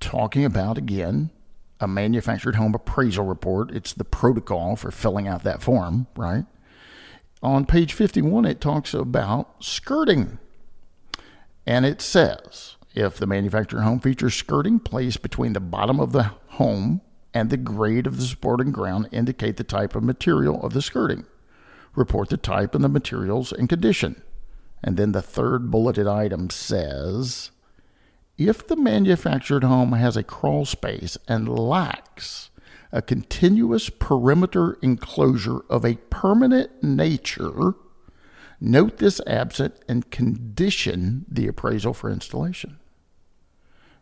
talking 0.00 0.44
about 0.44 0.78
again 0.78 1.30
a 1.78 1.88
manufactured 1.88 2.56
home 2.56 2.74
appraisal 2.74 3.24
report, 3.24 3.70
it's 3.70 3.92
the 3.92 4.04
protocol 4.04 4.76
for 4.76 4.90
filling 4.90 5.26
out 5.26 5.44
that 5.44 5.62
form, 5.62 6.06
right? 6.16 6.44
On 7.42 7.64
page 7.64 7.94
51, 7.94 8.44
it 8.44 8.60
talks 8.60 8.92
about 8.92 9.64
skirting. 9.64 10.38
And 11.66 11.86
it 11.86 12.02
says 12.02 12.76
if 12.94 13.16
the 13.16 13.26
manufactured 13.26 13.80
home 13.80 14.00
features 14.00 14.34
skirting 14.34 14.80
placed 14.80 15.22
between 15.22 15.52
the 15.52 15.60
bottom 15.60 16.00
of 16.00 16.12
the 16.12 16.32
home 16.48 17.00
and 17.32 17.48
the 17.48 17.56
grade 17.56 18.06
of 18.06 18.16
the 18.16 18.24
supporting 18.24 18.72
ground, 18.72 19.08
indicate 19.12 19.56
the 19.56 19.64
type 19.64 19.94
of 19.94 20.02
material 20.02 20.60
of 20.62 20.72
the 20.72 20.82
skirting. 20.82 21.24
Report 21.94 22.28
the 22.28 22.36
type 22.36 22.74
and 22.74 22.84
the 22.84 22.88
materials 22.88 23.52
and 23.52 23.68
condition. 23.68 24.22
And 24.82 24.96
then 24.96 25.12
the 25.12 25.22
third 25.22 25.70
bulleted 25.70 26.06
item 26.06 26.50
says 26.50 27.50
if 28.48 28.66
the 28.66 28.76
manufactured 28.76 29.64
home 29.64 29.92
has 29.92 30.16
a 30.16 30.22
crawl 30.22 30.64
space 30.64 31.16
and 31.28 31.48
lacks 31.48 32.50
a 32.92 33.02
continuous 33.02 33.88
perimeter 33.88 34.78
enclosure 34.82 35.60
of 35.68 35.84
a 35.84 35.96
permanent 36.10 36.82
nature, 36.82 37.74
Note 38.60 38.98
this 38.98 39.20
absent 39.26 39.74
and 39.88 40.10
condition 40.10 41.24
the 41.28 41.46
appraisal 41.46 41.94
for 41.94 42.10
installation. 42.10 42.78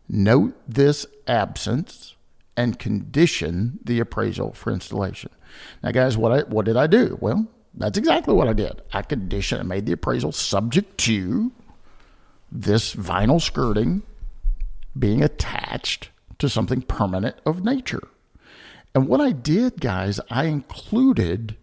Note 0.09 0.53
this 0.67 1.05
absence 1.27 2.15
and 2.57 2.77
condition 2.77 3.79
the 3.85 4.01
appraisal 4.01 4.51
for 4.51 4.73
installation. 4.73 5.29
Now, 5.81 5.91
guys, 5.91 6.17
what 6.17 6.31
I, 6.31 6.39
what 6.41 6.65
did 6.65 6.75
I 6.75 6.87
do? 6.87 7.17
Well, 7.21 7.47
that's 7.73 7.97
exactly 7.97 8.33
what 8.33 8.49
I 8.49 8.53
did. 8.53 8.81
I 8.91 9.01
conditioned, 9.01 9.61
I 9.61 9.63
made 9.63 9.85
the 9.85 9.93
appraisal 9.93 10.33
subject 10.33 10.97
to 10.99 11.53
this 12.51 12.93
vinyl 12.93 13.41
skirting 13.41 14.01
being 14.99 15.23
attached 15.23 16.09
to 16.37 16.49
something 16.49 16.81
permanent 16.81 17.35
of 17.45 17.63
nature. 17.63 18.07
And 18.93 19.07
what 19.07 19.21
I 19.21 19.31
did, 19.31 19.79
guys, 19.81 20.19
I 20.29 20.45
included 20.45 21.55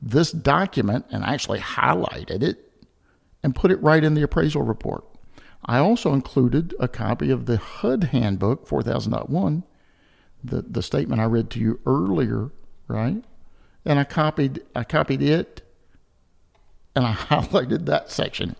this 0.00 0.30
document 0.30 1.06
and 1.10 1.24
actually 1.24 1.60
highlighted 1.60 2.42
it 2.42 2.72
and 3.42 3.54
put 3.54 3.70
it 3.70 3.82
right 3.82 4.04
in 4.04 4.14
the 4.14 4.22
appraisal 4.22 4.62
report. 4.62 5.04
I 5.64 5.78
also 5.78 6.12
included 6.12 6.74
a 6.78 6.88
copy 6.88 7.30
of 7.30 7.46
the 7.46 7.56
HUD 7.56 8.04
handbook 8.04 8.68
4000.1, 8.68 9.62
the, 10.42 10.62
the 10.62 10.82
statement 10.82 11.22
I 11.22 11.24
read 11.24 11.48
to 11.50 11.58
you 11.58 11.80
earlier, 11.86 12.50
right? 12.86 13.24
And 13.86 13.98
I 13.98 14.04
copied 14.04 14.62
I 14.74 14.84
copied 14.84 15.22
it 15.22 15.62
and 16.94 17.06
I 17.06 17.12
highlighted 17.14 17.86
that 17.86 18.10
section. 18.10 18.56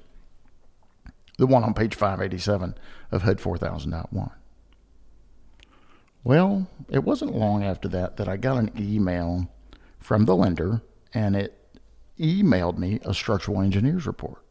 The 1.38 1.46
one 1.46 1.64
on 1.64 1.74
page 1.74 1.94
587 1.94 2.74
of 3.10 3.22
HUD 3.22 3.38
4000.1. 3.38 4.32
Well, 6.22 6.68
it 6.88 7.04
wasn't 7.04 7.36
long 7.36 7.64
after 7.64 7.88
that 7.88 8.16
that 8.16 8.28
I 8.28 8.36
got 8.36 8.56
an 8.56 8.70
email 8.78 9.50
from 9.98 10.24
the 10.24 10.34
lender 10.34 10.80
and 11.12 11.36
it 11.36 11.58
emailed 12.18 12.78
me 12.78 13.00
a 13.04 13.12
structural 13.12 13.60
engineer's 13.60 14.06
report. 14.06 14.44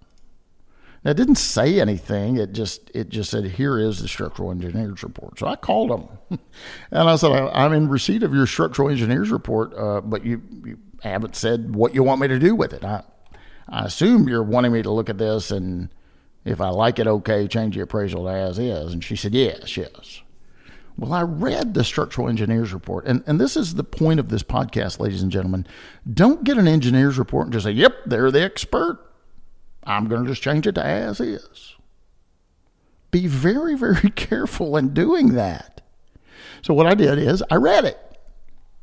Now, 1.03 1.11
it 1.11 1.17
didn't 1.17 1.35
say 1.35 1.81
anything. 1.81 2.37
It 2.37 2.53
just 2.53 2.89
it 2.93 3.09
just 3.09 3.29
said, 3.29 3.43
"Here 3.43 3.77
is 3.77 3.99
the 3.99 4.07
structural 4.07 4.51
engineer's 4.51 5.03
report." 5.03 5.37
So 5.37 5.47
I 5.47 5.57
called 5.57 5.89
them, 5.89 6.39
and 6.91 7.09
I 7.09 7.15
said, 7.17 7.31
"I'm 7.31 7.73
in 7.73 7.89
receipt 7.89 8.23
of 8.23 8.33
your 8.33 8.47
structural 8.47 8.89
engineer's 8.89 9.29
report, 9.29 9.73
uh, 9.77 9.99
but 9.99 10.25
you, 10.25 10.41
you 10.63 10.79
haven't 11.01 11.35
said 11.35 11.75
what 11.75 11.93
you 11.93 12.03
want 12.03 12.21
me 12.21 12.29
to 12.29 12.39
do 12.39 12.55
with 12.55 12.71
it. 12.71 12.85
I 12.85 13.03
I 13.67 13.83
assume 13.85 14.29
you're 14.29 14.43
wanting 14.43 14.71
me 14.71 14.81
to 14.81 14.91
look 14.91 15.09
at 15.09 15.17
this 15.17 15.51
and 15.51 15.89
if 16.45 16.61
I 16.61 16.69
like 16.69 16.99
it, 16.99 17.07
okay, 17.07 17.47
change 17.47 17.75
the 17.75 17.81
appraisal 17.81 18.25
to 18.25 18.29
as 18.29 18.59
is." 18.59 18.93
And 18.93 19.03
she 19.03 19.15
said, 19.15 19.33
"Yes, 19.33 19.77
yes." 19.77 20.21
Well, 20.97 21.13
I 21.13 21.23
read 21.23 21.73
the 21.73 21.83
structural 21.83 22.29
engineer's 22.29 22.73
report, 22.73 23.05
and, 23.07 23.23
and 23.25 23.39
this 23.39 23.57
is 23.57 23.73
the 23.73 23.83
point 23.83 24.19
of 24.19 24.29
this 24.29 24.43
podcast, 24.43 24.99
ladies 24.99 25.23
and 25.23 25.31
gentlemen. 25.31 25.65
Don't 26.11 26.43
get 26.43 26.57
an 26.57 26.67
engineer's 26.67 27.17
report 27.17 27.47
and 27.47 27.53
just 27.53 27.65
say, 27.65 27.71
yep, 27.71 27.95
they're 28.05 28.29
the 28.29 28.43
expert. 28.43 28.99
I'm 29.83 30.07
going 30.07 30.23
to 30.23 30.29
just 30.29 30.43
change 30.43 30.67
it 30.67 30.75
to 30.75 30.85
as 30.85 31.19
is. 31.19 31.75
Be 33.09 33.27
very, 33.27 33.75
very 33.75 34.09
careful 34.15 34.77
in 34.77 34.93
doing 34.93 35.33
that. 35.33 35.81
So, 36.61 36.73
what 36.73 36.87
I 36.87 36.93
did 36.93 37.17
is 37.17 37.43
I 37.49 37.55
read 37.55 37.85
it 37.85 37.99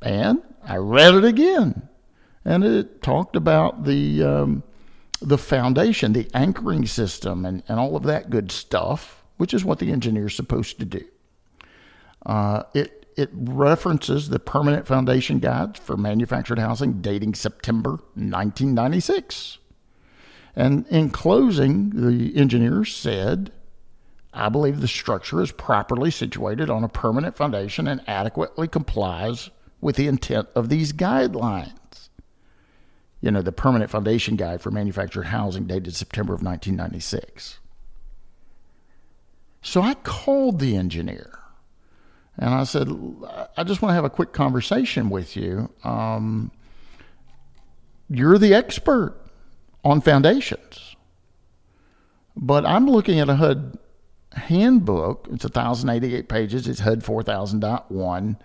and 0.02 0.42
I 0.64 0.76
read 0.76 1.14
it 1.14 1.24
again. 1.24 1.88
And 2.44 2.64
it 2.64 3.02
talked 3.02 3.36
about 3.36 3.84
the, 3.84 4.22
um, 4.22 4.62
the 5.20 5.38
foundation, 5.38 6.12
the 6.12 6.28
anchoring 6.34 6.86
system, 6.86 7.44
and, 7.44 7.62
and 7.68 7.78
all 7.78 7.96
of 7.96 8.04
that 8.04 8.30
good 8.30 8.50
stuff, 8.50 9.22
which 9.36 9.54
is 9.54 9.64
what 9.64 9.78
the 9.78 9.92
engineer 9.92 10.26
is 10.26 10.34
supposed 10.34 10.78
to 10.78 10.84
do. 10.84 11.04
Uh, 12.24 12.62
it 12.74 13.00
it 13.16 13.30
references 13.34 14.28
the 14.28 14.38
permanent 14.38 14.86
foundation 14.86 15.40
guides 15.40 15.78
for 15.78 15.96
manufactured 15.96 16.58
housing 16.58 17.02
dating 17.02 17.34
September 17.34 17.90
1996. 18.14 19.58
And 20.56 20.86
in 20.88 21.10
closing, 21.10 21.90
the 21.90 22.34
engineer 22.36 22.84
said, 22.84 23.52
I 24.32 24.48
believe 24.48 24.80
the 24.80 24.88
structure 24.88 25.42
is 25.42 25.52
properly 25.52 26.10
situated 26.10 26.70
on 26.70 26.84
a 26.84 26.88
permanent 26.88 27.36
foundation 27.36 27.86
and 27.86 28.00
adequately 28.06 28.68
complies 28.68 29.50
with 29.80 29.96
the 29.96 30.06
intent 30.06 30.48
of 30.54 30.68
these 30.68 30.92
guidelines. 30.92 31.74
You 33.20 33.30
know, 33.30 33.42
the 33.42 33.52
permanent 33.52 33.90
foundation 33.90 34.36
guide 34.36 34.62
for 34.62 34.70
manufactured 34.70 35.24
housing 35.24 35.66
dated 35.66 35.94
September 35.94 36.32
of 36.32 36.42
1996. 36.42 37.58
So 39.62 39.82
I 39.82 39.94
called 39.94 40.58
the 40.58 40.76
engineer 40.76 41.38
and 42.38 42.54
I 42.54 42.64
said, 42.64 42.88
I 43.56 43.64
just 43.64 43.82
want 43.82 43.90
to 43.90 43.94
have 43.94 44.04
a 44.04 44.10
quick 44.10 44.32
conversation 44.32 45.10
with 45.10 45.36
you. 45.36 45.70
Um, 45.84 46.50
you're 48.08 48.38
the 48.38 48.54
expert 48.54 49.14
on 49.84 50.00
foundations. 50.00 50.96
But 52.34 52.64
I'm 52.64 52.86
looking 52.86 53.20
at 53.20 53.28
a 53.28 53.34
HUD 53.36 53.78
handbook. 54.32 55.28
It's 55.30 55.44
1,088 55.44 56.28
pages. 56.28 56.66
It's 56.66 56.80
HUD 56.80 57.00
4000.1. 57.00 58.36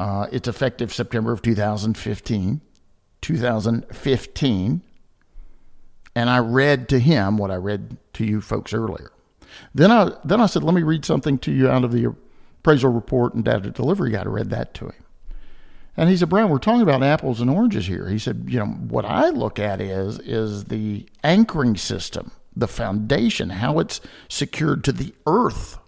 Uh, 0.00 0.26
it's 0.32 0.48
effective 0.48 0.92
September 0.92 1.32
of 1.32 1.42
2015. 1.42 2.60
2015. 3.22 4.82
And 6.14 6.30
I 6.30 6.38
read 6.38 6.88
to 6.90 6.98
him 6.98 7.38
what 7.38 7.50
I 7.50 7.56
read 7.56 7.96
to 8.14 8.24
you 8.24 8.40
folks 8.40 8.74
earlier. 8.74 9.10
Then 9.74 9.90
I 9.90 10.10
then 10.24 10.40
I 10.40 10.46
said, 10.46 10.62
let 10.62 10.74
me 10.74 10.82
read 10.82 11.04
something 11.04 11.38
to 11.38 11.52
you 11.52 11.68
out 11.68 11.84
of 11.84 11.92
the 11.92 12.14
appraisal 12.60 12.92
report 12.92 13.34
and 13.34 13.44
data 13.44 13.70
delivery 13.70 14.10
guide. 14.10 14.26
I 14.26 14.30
read 14.30 14.50
that 14.50 14.74
to 14.74 14.86
him. 14.86 15.04
And 15.96 16.08
he 16.08 16.16
said, 16.16 16.30
Bryan, 16.30 16.48
we're 16.48 16.58
talking 16.58 16.82
about 16.82 17.02
apples 17.02 17.40
and 17.40 17.50
oranges 17.50 17.86
here. 17.86 18.08
He 18.08 18.18
said, 18.18 18.46
you 18.48 18.58
know, 18.58 18.66
what 18.66 19.04
I 19.04 19.28
look 19.28 19.58
at 19.58 19.80
is 19.80 20.18
is 20.20 20.64
the 20.64 21.06
anchoring 21.22 21.76
system, 21.76 22.32
the 22.56 22.68
foundation, 22.68 23.50
how 23.50 23.78
it's 23.78 24.00
secured 24.28 24.84
to 24.84 24.92
the 24.92 25.14
earth. 25.26 25.78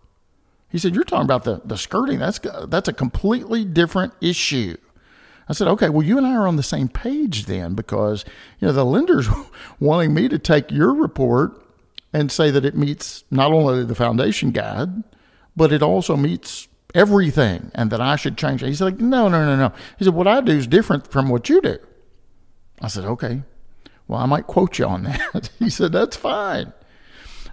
He 0.68 0.78
said, 0.78 0.94
you're 0.94 1.04
talking 1.04 1.24
about 1.24 1.44
the, 1.44 1.62
the 1.64 1.78
skirting. 1.78 2.18
That's 2.18 2.40
that's 2.66 2.88
a 2.88 2.92
completely 2.92 3.64
different 3.64 4.12
issue. 4.20 4.76
I 5.48 5.52
said, 5.52 5.68
okay, 5.68 5.90
well, 5.90 6.06
you 6.06 6.16
and 6.16 6.26
I 6.26 6.34
are 6.34 6.48
on 6.48 6.56
the 6.56 6.62
same 6.62 6.88
page 6.88 7.46
then, 7.46 7.74
because 7.74 8.24
you 8.60 8.66
know 8.66 8.72
the 8.72 8.84
lender's 8.84 9.28
wanting 9.80 10.14
me 10.14 10.28
to 10.28 10.38
take 10.38 10.70
your 10.70 10.94
report 10.94 11.60
and 12.12 12.30
say 12.30 12.50
that 12.50 12.64
it 12.64 12.76
meets 12.76 13.24
not 13.30 13.52
only 13.52 13.84
the 13.84 13.94
foundation 13.94 14.52
guide, 14.52 15.02
but 15.56 15.72
it 15.72 15.82
also 15.82 16.16
meets 16.16 16.68
everything 16.94 17.72
and 17.74 17.90
that 17.90 18.00
I 18.00 18.16
should 18.16 18.38
change 18.38 18.62
it. 18.62 18.68
He's 18.68 18.80
like, 18.80 18.98
no, 19.00 19.28
no, 19.28 19.44
no, 19.44 19.56
no. 19.56 19.74
He 19.98 20.04
said, 20.04 20.14
what 20.14 20.28
I 20.28 20.40
do 20.40 20.52
is 20.52 20.66
different 20.66 21.08
from 21.08 21.28
what 21.28 21.48
you 21.48 21.60
do. 21.60 21.78
I 22.80 22.88
said, 22.88 23.04
okay. 23.04 23.42
Well, 24.06 24.20
I 24.20 24.26
might 24.26 24.46
quote 24.46 24.78
you 24.78 24.86
on 24.86 25.04
that. 25.04 25.50
he 25.58 25.68
said, 25.70 25.92
that's 25.92 26.16
fine. 26.16 26.72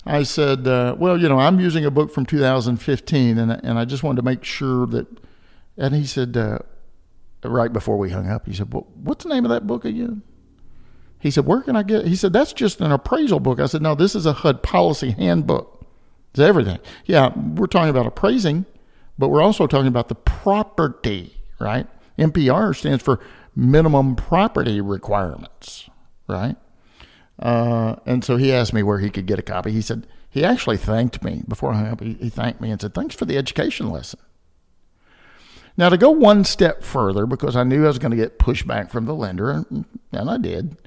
I 0.05 0.24
said, 0.24 0.67
uh, 0.67 0.95
well, 0.98 1.19
you 1.19 1.27
know, 1.29 1.39
I'm 1.39 1.60
using 1.60 1.86
a 1.86 1.91
book 1.91 2.12
from 2.12 2.25
2015 2.25 3.38
and, 3.38 3.51
and 3.51 3.79
I 3.79 3.86
just 3.86 4.03
wanted 4.03 4.17
to 4.17 4.25
make 4.25 4.43
sure 4.43 4.86
that, 4.88 5.07
and 5.77 5.95
he 5.95 6.05
said, 6.05 6.38
uh, 6.38 6.60
right 7.50 7.74
before 7.74 7.98
we 7.98 8.10
hung 8.10 8.29
up, 8.29 8.45
he 8.45 8.53
said, 8.53 8.74
well, 8.74 8.88
what's 8.95 9.24
the 9.24 9.29
name 9.29 9.45
of 9.45 9.50
that 9.51 9.67
book 9.67 9.86
again? 9.86 10.21
He 11.19 11.31
said, 11.31 11.45
where 11.45 11.62
can 11.62 11.75
I 11.75 11.83
get, 11.83 12.07
he 12.07 12.15
said, 12.15 12.33
that's 12.33 12.53
just 12.53 12.81
an 12.81 12.91
appraisal 12.91 13.39
book. 13.39 13.60
I 13.60 13.67
said, 13.67 13.81
no, 13.81 13.95
this 13.95 14.15
is 14.15 14.25
a 14.25 14.33
HUD 14.33 14.63
policy 14.63 15.12
handbook. 15.12 15.86
It's 16.31 16.39
everything. 16.39 16.79
Yeah, 17.05 17.31
we're 17.38 17.67
talking 17.67 17.89
about 17.89 18.07
appraising 18.07 18.65
but 19.21 19.29
we're 19.29 19.43
also 19.43 19.67
talking 19.67 19.88
about 19.88 20.07
the 20.07 20.15
property, 20.15 21.38
right? 21.60 21.86
MPR 22.17 22.75
stands 22.75 23.03
for 23.03 23.19
minimum 23.55 24.15
property 24.15 24.81
requirements, 24.81 25.89
right? 26.27 26.55
Uh, 27.38 27.98
and 28.07 28.24
so 28.25 28.38
he 28.38 28.51
asked 28.51 28.74
me 28.74 28.81
where 28.81 28.98
he 28.98 29.12
could 29.12 29.27
get 29.27 29.38
a 29.38 29.43
copy. 29.43 29.71
He 29.71 29.81
said, 29.81 30.07
he 30.27 30.43
actually 30.43 30.77
thanked 30.77 31.24
me 31.24 31.43
before 31.48 31.71
I 31.71 31.77
hung 31.77 31.88
up. 31.88 32.01
He, 32.01 32.13
he 32.13 32.29
thanked 32.29 32.62
me 32.62 32.71
and 32.71 32.81
said, 32.81 32.95
thanks 32.95 33.13
for 33.13 33.25
the 33.25 33.38
education 33.38 33.91
lesson. 33.91 34.19
Now, 35.77 35.89
to 35.89 35.97
go 35.97 36.11
one 36.11 36.43
step 36.43 36.83
further, 36.83 37.25
because 37.25 37.55
I 37.55 37.63
knew 37.63 37.85
I 37.85 37.87
was 37.87 37.99
going 37.99 38.11
to 38.11 38.17
get 38.17 38.39
pushback 38.39 38.91
from 38.91 39.05
the 39.05 39.15
lender, 39.15 39.49
and, 39.49 39.85
and 40.11 40.29
I 40.29 40.37
did, 40.37 40.77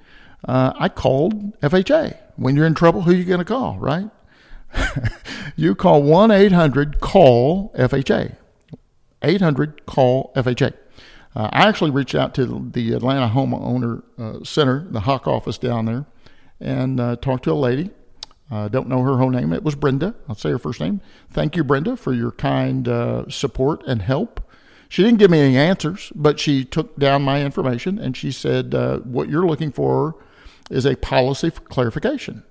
uh, 0.46 0.72
I 0.76 0.88
called 0.88 1.58
FHA. 1.60 2.18
When 2.36 2.56
you're 2.56 2.66
in 2.66 2.74
trouble, 2.74 3.02
who 3.02 3.12
are 3.12 3.14
you 3.14 3.24
going 3.24 3.38
to 3.38 3.44
call, 3.44 3.78
right? 3.78 4.10
you 5.56 5.74
call 5.74 6.02
1 6.02 6.30
800 6.30 7.00
CALL 7.00 7.72
FHA. 7.76 8.36
800 9.22 9.86
CALL 9.86 10.32
FHA. 10.36 10.74
Uh, 11.36 11.48
I 11.52 11.66
actually 11.66 11.90
reached 11.90 12.14
out 12.14 12.34
to 12.34 12.70
the 12.72 12.92
Atlanta 12.92 13.28
Homeowner 13.28 14.02
uh, 14.18 14.44
Center, 14.44 14.86
the 14.88 15.00
HOC 15.00 15.26
office 15.26 15.58
down 15.58 15.86
there, 15.86 16.06
and 16.60 17.00
uh, 17.00 17.16
talked 17.16 17.44
to 17.44 17.52
a 17.52 17.54
lady. 17.54 17.90
I 18.50 18.68
don't 18.68 18.88
know 18.88 19.02
her 19.02 19.18
whole 19.18 19.30
name. 19.30 19.52
It 19.52 19.64
was 19.64 19.74
Brenda. 19.74 20.14
I'll 20.28 20.36
say 20.36 20.50
her 20.50 20.58
first 20.58 20.80
name. 20.80 21.00
Thank 21.30 21.56
you, 21.56 21.64
Brenda, 21.64 21.96
for 21.96 22.12
your 22.12 22.30
kind 22.30 22.86
uh, 22.86 23.28
support 23.28 23.82
and 23.86 24.02
help. 24.02 24.43
She 24.94 25.02
didn't 25.02 25.18
give 25.18 25.32
me 25.32 25.40
any 25.40 25.56
answers, 25.56 26.12
but 26.14 26.38
she 26.38 26.64
took 26.64 26.96
down 26.96 27.22
my 27.22 27.42
information 27.42 27.98
and 27.98 28.16
she 28.16 28.30
said, 28.30 28.76
uh, 28.76 28.98
What 28.98 29.28
you're 29.28 29.44
looking 29.44 29.72
for 29.72 30.14
is 30.70 30.86
a 30.86 30.94
policy 30.94 31.50
clarification. 31.50 32.44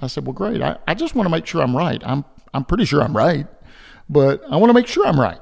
I 0.00 0.06
said, 0.06 0.24
well, 0.24 0.32
great. 0.32 0.62
I, 0.62 0.78
I 0.86 0.94
just 0.94 1.16
want 1.16 1.26
to 1.26 1.30
make 1.30 1.44
sure 1.44 1.60
I'm 1.60 1.76
right. 1.76 2.00
I'm, 2.06 2.24
I'm 2.54 2.64
pretty 2.64 2.84
sure 2.84 3.02
I'm 3.02 3.16
right, 3.16 3.48
but 4.08 4.44
I 4.48 4.58
want 4.58 4.70
to 4.70 4.74
make 4.74 4.86
sure 4.86 5.04
I'm 5.04 5.18
right. 5.18 5.40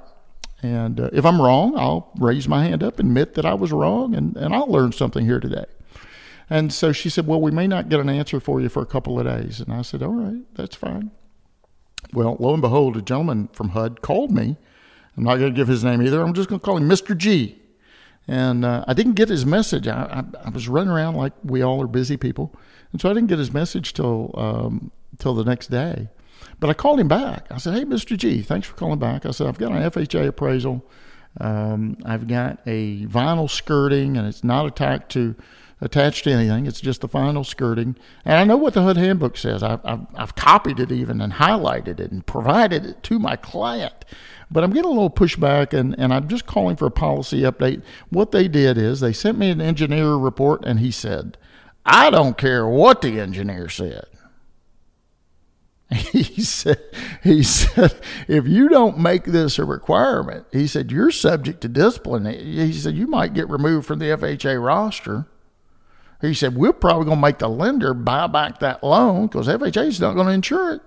And 0.62 0.98
uh, 0.98 1.10
if 1.12 1.26
I'm 1.26 1.42
wrong, 1.42 1.76
I'll 1.76 2.10
raise 2.18 2.48
my 2.48 2.64
hand 2.64 2.82
up, 2.82 2.98
admit 2.98 3.34
that 3.34 3.44
I 3.44 3.52
was 3.52 3.70
wrong, 3.70 4.14
and, 4.14 4.34
and 4.38 4.54
I'll 4.54 4.66
learn 4.66 4.92
something 4.92 5.26
here 5.26 5.40
today. 5.40 5.66
And 6.48 6.72
so 6.72 6.90
she 6.90 7.10
said, 7.10 7.26
Well, 7.26 7.42
we 7.42 7.50
may 7.50 7.66
not 7.66 7.90
get 7.90 8.00
an 8.00 8.08
answer 8.08 8.40
for 8.40 8.62
you 8.62 8.70
for 8.70 8.82
a 8.82 8.86
couple 8.86 9.20
of 9.20 9.26
days. 9.26 9.60
And 9.60 9.70
I 9.74 9.82
said, 9.82 10.02
All 10.02 10.14
right, 10.14 10.40
that's 10.54 10.74
fine. 10.74 11.10
Well, 12.14 12.38
lo 12.40 12.54
and 12.54 12.62
behold, 12.62 12.96
a 12.96 13.02
gentleman 13.02 13.50
from 13.52 13.68
HUD 13.68 14.00
called 14.00 14.30
me. 14.30 14.56
I'm 15.16 15.24
not 15.24 15.36
going 15.36 15.52
to 15.52 15.56
give 15.56 15.68
his 15.68 15.84
name 15.84 16.02
either. 16.02 16.22
I'm 16.22 16.34
just 16.34 16.48
going 16.48 16.60
to 16.60 16.64
call 16.64 16.76
him 16.76 16.88
Mr. 16.88 17.16
G. 17.16 17.60
And 18.28 18.64
uh, 18.64 18.84
I 18.86 18.94
didn't 18.94 19.14
get 19.14 19.28
his 19.28 19.44
message. 19.44 19.88
I, 19.88 20.04
I, 20.04 20.46
I, 20.46 20.50
was 20.50 20.68
running 20.68 20.92
around 20.92 21.16
like 21.16 21.32
we 21.42 21.62
all 21.62 21.82
are 21.82 21.88
busy 21.88 22.16
people. 22.16 22.54
And 22.92 23.00
so 23.00 23.10
I 23.10 23.14
didn't 23.14 23.28
get 23.28 23.38
his 23.38 23.52
message 23.52 23.92
till, 23.92 24.32
um, 24.36 24.92
till 25.18 25.34
the 25.34 25.44
next 25.44 25.68
day. 25.68 26.08
But 26.60 26.70
I 26.70 26.74
called 26.74 27.00
him 27.00 27.08
back. 27.08 27.46
I 27.50 27.58
said, 27.58 27.74
Hey, 27.74 27.84
Mr. 27.84 28.16
G, 28.16 28.42
thanks 28.42 28.68
for 28.68 28.74
calling 28.74 28.98
back. 28.98 29.26
I 29.26 29.30
said, 29.30 29.46
I've 29.46 29.58
got 29.58 29.72
an 29.72 29.82
FHA 29.90 30.28
appraisal. 30.28 30.84
Um, 31.40 31.96
I've 32.04 32.28
got 32.28 32.60
a 32.66 33.06
vinyl 33.06 33.48
skirting, 33.48 34.16
and 34.16 34.26
it's 34.26 34.44
not 34.44 34.66
attached 34.66 35.10
to 35.10 35.36
attached 35.80 36.24
to 36.24 36.30
anything. 36.30 36.66
It's 36.66 36.80
just 36.80 37.00
the 37.00 37.08
vinyl 37.08 37.44
skirting. 37.44 37.96
And 38.24 38.34
I 38.36 38.44
know 38.44 38.56
what 38.56 38.74
the 38.74 38.82
HUD 38.82 38.96
handbook 38.96 39.36
says. 39.36 39.62
I've, 39.62 39.80
I've, 39.84 40.06
I've 40.14 40.34
copied 40.34 40.78
it 40.78 40.92
even 40.92 41.20
and 41.20 41.32
highlighted 41.32 42.00
it 42.00 42.12
and 42.12 42.24
provided 42.26 42.84
it 42.84 43.02
to 43.04 43.18
my 43.18 43.36
client. 43.36 44.04
But 44.50 44.64
I'm 44.64 44.72
getting 44.72 44.90
a 44.90 44.94
little 44.94 45.10
pushback, 45.10 45.72
and, 45.72 45.96
and 45.98 46.12
I'm 46.12 46.28
just 46.28 46.46
calling 46.46 46.76
for 46.76 46.86
a 46.86 46.90
policy 46.90 47.42
update. 47.42 47.82
What 48.08 48.32
they 48.32 48.48
did 48.48 48.76
is 48.76 49.00
they 49.00 49.12
sent 49.12 49.38
me 49.38 49.50
an 49.50 49.60
engineer 49.60 50.14
report, 50.14 50.64
and 50.64 50.80
he 50.80 50.90
said, 50.90 51.38
I 51.86 52.10
don't 52.10 52.36
care 52.36 52.66
what 52.66 53.00
the 53.02 53.20
engineer 53.20 53.68
said. 53.68 54.06
he 56.12 56.40
said 56.40 56.80
he 57.24 57.42
said 57.42 57.92
if 58.28 58.46
you 58.46 58.68
don't 58.68 58.96
make 58.96 59.24
this 59.24 59.58
a 59.58 59.64
requirement 59.64 60.46
he 60.52 60.64
said 60.64 60.92
you're 60.92 61.10
subject 61.10 61.60
to 61.60 61.68
discipline 61.68 62.26
he 62.26 62.72
said 62.72 62.94
you 62.94 63.08
might 63.08 63.34
get 63.34 63.50
removed 63.50 63.86
from 63.86 63.98
the 63.98 64.04
FHA 64.04 64.64
roster 64.64 65.26
he 66.20 66.32
said 66.32 66.54
we're 66.54 66.72
probably 66.72 67.06
going 67.06 67.16
to 67.16 67.20
make 67.20 67.38
the 67.38 67.48
lender 67.48 67.92
buy 67.92 68.28
back 68.28 68.60
that 68.60 68.84
loan 68.84 69.26
because 69.26 69.48
FHA 69.48 69.88
is 69.88 70.00
not 70.00 70.14
going 70.14 70.28
to 70.28 70.32
insure 70.32 70.74
it 70.74 70.82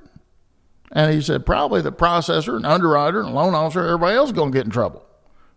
and 0.93 1.13
he 1.13 1.21
said 1.21 1.45
probably 1.45 1.81
the 1.81 1.91
processor 1.91 2.55
and 2.55 2.65
underwriter 2.65 3.21
and 3.21 3.33
loan 3.33 3.53
officer 3.53 3.83
everybody 3.83 4.15
else 4.15 4.29
is 4.29 4.33
going 4.33 4.51
to 4.51 4.57
get 4.57 4.65
in 4.65 4.71
trouble 4.71 5.05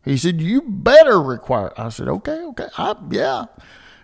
he 0.04 0.16
said 0.16 0.40
you 0.40 0.62
better 0.62 1.20
require 1.20 1.68
it. 1.68 1.74
I 1.76 1.90
said 1.90 2.08
okay 2.08 2.40
okay 2.46 2.66
I, 2.76 2.96
yeah 3.10 3.44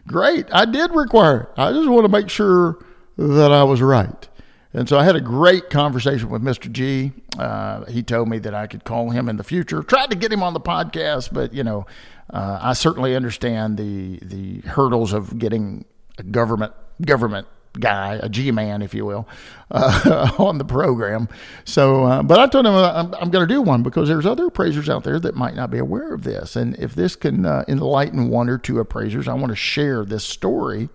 great 0.06 0.46
I 0.52 0.64
did 0.64 0.90
require 0.92 1.42
it 1.42 1.48
I 1.56 1.72
just 1.72 1.88
want 1.88 2.04
to 2.04 2.08
make 2.10 2.28
sure 2.28 2.84
that 3.16 3.50
I 3.52 3.64
was 3.64 3.80
right 3.82 4.28
and 4.74 4.88
so 4.88 4.98
I 4.98 5.04
had 5.04 5.16
a 5.16 5.20
great 5.20 5.68
conversation 5.68 6.30
with 6.30 6.42
Mr. 6.42 6.70
G. 6.72 7.12
Uh, 7.38 7.84
he 7.86 8.02
told 8.02 8.28
me 8.28 8.38
that 8.38 8.54
I 8.54 8.66
could 8.66 8.84
call 8.84 9.10
him 9.10 9.28
in 9.28 9.36
the 9.36 9.44
future. 9.44 9.82
Tried 9.82 10.10
to 10.10 10.16
get 10.16 10.32
him 10.32 10.42
on 10.42 10.54
the 10.54 10.60
podcast, 10.60 11.28
but 11.30 11.52
you 11.52 11.62
know, 11.62 11.84
uh, 12.30 12.58
I 12.60 12.72
certainly 12.72 13.14
understand 13.14 13.76
the 13.76 14.18
the 14.22 14.60
hurdles 14.68 15.12
of 15.12 15.38
getting 15.38 15.84
a 16.16 16.22
government 16.22 16.72
government 17.02 17.46
guy, 17.78 18.18
a 18.22 18.28
G 18.28 18.50
man, 18.50 18.82
if 18.82 18.94
you 18.94 19.04
will, 19.04 19.28
uh, 19.70 20.32
on 20.38 20.58
the 20.58 20.64
program. 20.64 21.28
So, 21.64 22.04
uh, 22.04 22.22
but 22.22 22.38
I 22.38 22.46
told 22.46 22.66
him 22.66 22.74
I'm, 22.74 23.14
I'm 23.14 23.30
going 23.30 23.46
to 23.46 23.52
do 23.52 23.62
one 23.62 23.82
because 23.82 24.08
there's 24.08 24.26
other 24.26 24.46
appraisers 24.46 24.88
out 24.88 25.04
there 25.04 25.18
that 25.20 25.34
might 25.34 25.54
not 25.54 25.70
be 25.70 25.78
aware 25.78 26.12
of 26.12 26.22
this, 26.22 26.56
and 26.56 26.76
if 26.78 26.94
this 26.94 27.16
can 27.16 27.46
uh, 27.46 27.64
enlighten 27.68 28.28
one 28.28 28.48
or 28.48 28.58
two 28.58 28.78
appraisers, 28.78 29.28
I 29.28 29.34
want 29.34 29.50
to 29.50 29.56
share 29.56 30.04
this 30.04 30.24
story 30.24 30.88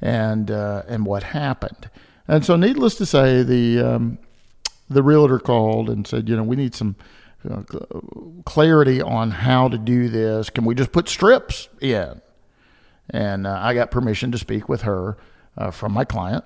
and 0.00 0.50
uh, 0.50 0.82
and 0.88 1.06
what 1.06 1.22
happened. 1.22 1.90
And 2.28 2.44
so, 2.44 2.56
needless 2.56 2.94
to 2.96 3.06
say, 3.06 3.42
the 3.42 3.80
um, 3.80 4.18
the 4.88 5.02
realtor 5.02 5.38
called 5.38 5.90
and 5.90 6.06
said, 6.06 6.28
you 6.28 6.36
know, 6.36 6.42
we 6.42 6.56
need 6.56 6.74
some 6.74 6.96
uh, 7.48 7.62
clarity 8.44 9.00
on 9.02 9.30
how 9.30 9.68
to 9.68 9.78
do 9.78 10.08
this. 10.08 10.50
Can 10.50 10.64
we 10.64 10.74
just 10.74 10.92
put 10.92 11.08
strips 11.08 11.68
in? 11.80 12.20
And 13.10 13.46
uh, 13.46 13.58
I 13.60 13.74
got 13.74 13.90
permission 13.90 14.30
to 14.32 14.38
speak 14.38 14.68
with 14.68 14.82
her 14.82 15.16
uh, 15.56 15.70
from 15.70 15.92
my 15.92 16.04
client. 16.04 16.44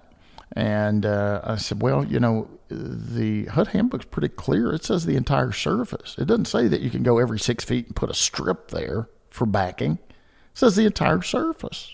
And 0.53 1.05
uh, 1.05 1.41
I 1.45 1.57
said, 1.57 1.83
well, 1.83 2.05
you 2.05 2.21
know, 2.21 2.49
the 2.69 3.47
HUD 3.47 3.69
handbook's 3.69 4.07
pretty 4.07 4.29
clear. 4.29 4.73
It 4.73 4.85
says 4.85 5.05
the 5.05 5.17
entire 5.17 5.53
surface. 5.53 6.17
It 6.19 6.27
doesn't 6.27 6.47
say 6.47 6.69
that 6.69 6.81
you 6.81 6.91
can 6.91 7.03
go 7.03 7.19
every 7.19 7.39
six 7.39 7.65
feet 7.65 7.87
and 7.87 7.97
put 7.97 8.11
a 8.11 8.15
strip 8.15 8.71
there 8.71 9.09
for 9.29 9.47
backing. 9.47 9.93
It 9.93 10.59
says 10.59 10.77
the 10.77 10.87
entire 10.87 11.23
surface. 11.23 11.91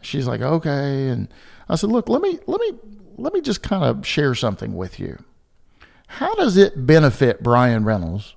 She's 0.00 0.26
like, 0.26 0.40
okay. 0.40 1.08
And 1.08 1.28
I 1.68 1.76
said, 1.76 1.90
look, 1.90 2.08
let 2.08 2.20
me 2.20 2.38
let 2.46 2.60
me 2.60 2.72
let 3.16 3.32
me 3.32 3.40
just 3.40 3.62
kind 3.62 3.84
of 3.84 4.06
share 4.06 4.34
something 4.34 4.74
with 4.74 4.98
you. 5.00 5.22
How 6.08 6.34
does 6.34 6.56
it 6.56 6.86
benefit 6.86 7.42
Bryan 7.42 7.84
Reynolds 7.84 8.34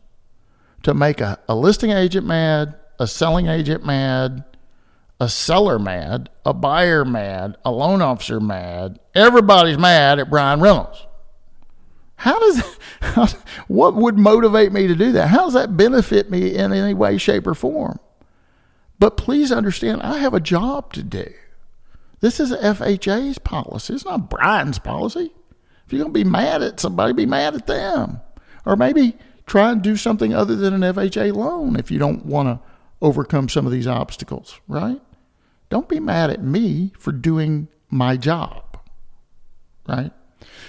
to 0.84 0.94
make 0.94 1.20
a, 1.20 1.40
a 1.50 1.56
listing 1.56 1.92
agent 1.92 2.26
mad, 2.26 2.76
a 3.00 3.08
selling 3.08 3.48
agent 3.48 3.86
mad, 3.86 4.46
a 5.20 5.30
seller 5.30 5.80
mad, 5.80 6.30
a 6.46 6.54
buyer 6.54 7.06
mad, 7.06 7.58
a 7.64 7.72
loan 7.72 8.02
officer 8.02 8.40
mad? 8.40 9.00
Everybody's 9.14 9.78
mad 9.78 10.20
at 10.20 10.30
Bryan 10.30 10.60
Reynolds. 10.60 11.06
How 12.18 12.40
does 12.40 12.78
how, 13.02 13.28
what 13.68 13.96
would 13.96 14.18
motivate 14.18 14.72
me 14.72 14.88
to 14.88 14.96
do 14.96 15.12
that? 15.14 15.28
How 15.28 15.46
does 15.46 15.54
that 15.54 15.78
benefit 15.78 16.30
me 16.30 16.56
in 16.56 16.72
any 16.72 16.94
way, 16.94 17.18
shape, 17.18 17.48
or 17.48 17.54
form? 17.54 18.00
But 19.00 19.18
please 19.18 19.52
understand, 19.52 20.02
I 20.02 20.20
have 20.20 20.34
a 20.34 20.40
job 20.40 20.94
to 20.94 21.04
do. 21.04 21.34
This 22.22 22.40
is 22.40 22.52
FHA's 22.52 23.38
policy. 23.38 23.94
It's 23.94 24.06
not 24.06 24.30
Bryan's 24.30 24.80
policy. 24.80 25.34
If 25.86 25.94
you're 25.94 26.02
going 26.02 26.14
to 26.14 26.24
be 26.24 26.28
mad 26.28 26.64
at 26.64 26.80
somebody, 26.80 27.14
be 27.14 27.26
mad 27.26 27.56
at 27.56 27.68
them. 27.68 28.22
Or 28.66 28.76
maybe 28.76 29.18
try 29.46 29.72
and 29.72 29.82
do 29.82 29.96
something 29.96 30.34
other 30.34 30.56
than 30.56 30.74
an 30.74 30.94
FHA 30.94 31.36
loan 31.36 31.76
if 31.76 31.92
you 31.92 32.00
don't 32.00 32.26
want 32.26 32.48
to 32.48 32.60
overcome 33.02 33.50
some 33.50 33.66
of 33.66 33.72
these 33.72 33.86
obstacles, 33.86 34.60
right? 34.68 35.00
Don't 35.76 35.90
be 35.90 36.00
mad 36.00 36.30
at 36.30 36.42
me 36.42 36.94
for 36.98 37.12
doing 37.12 37.68
my 37.90 38.16
job, 38.16 38.80
right? 39.90 40.10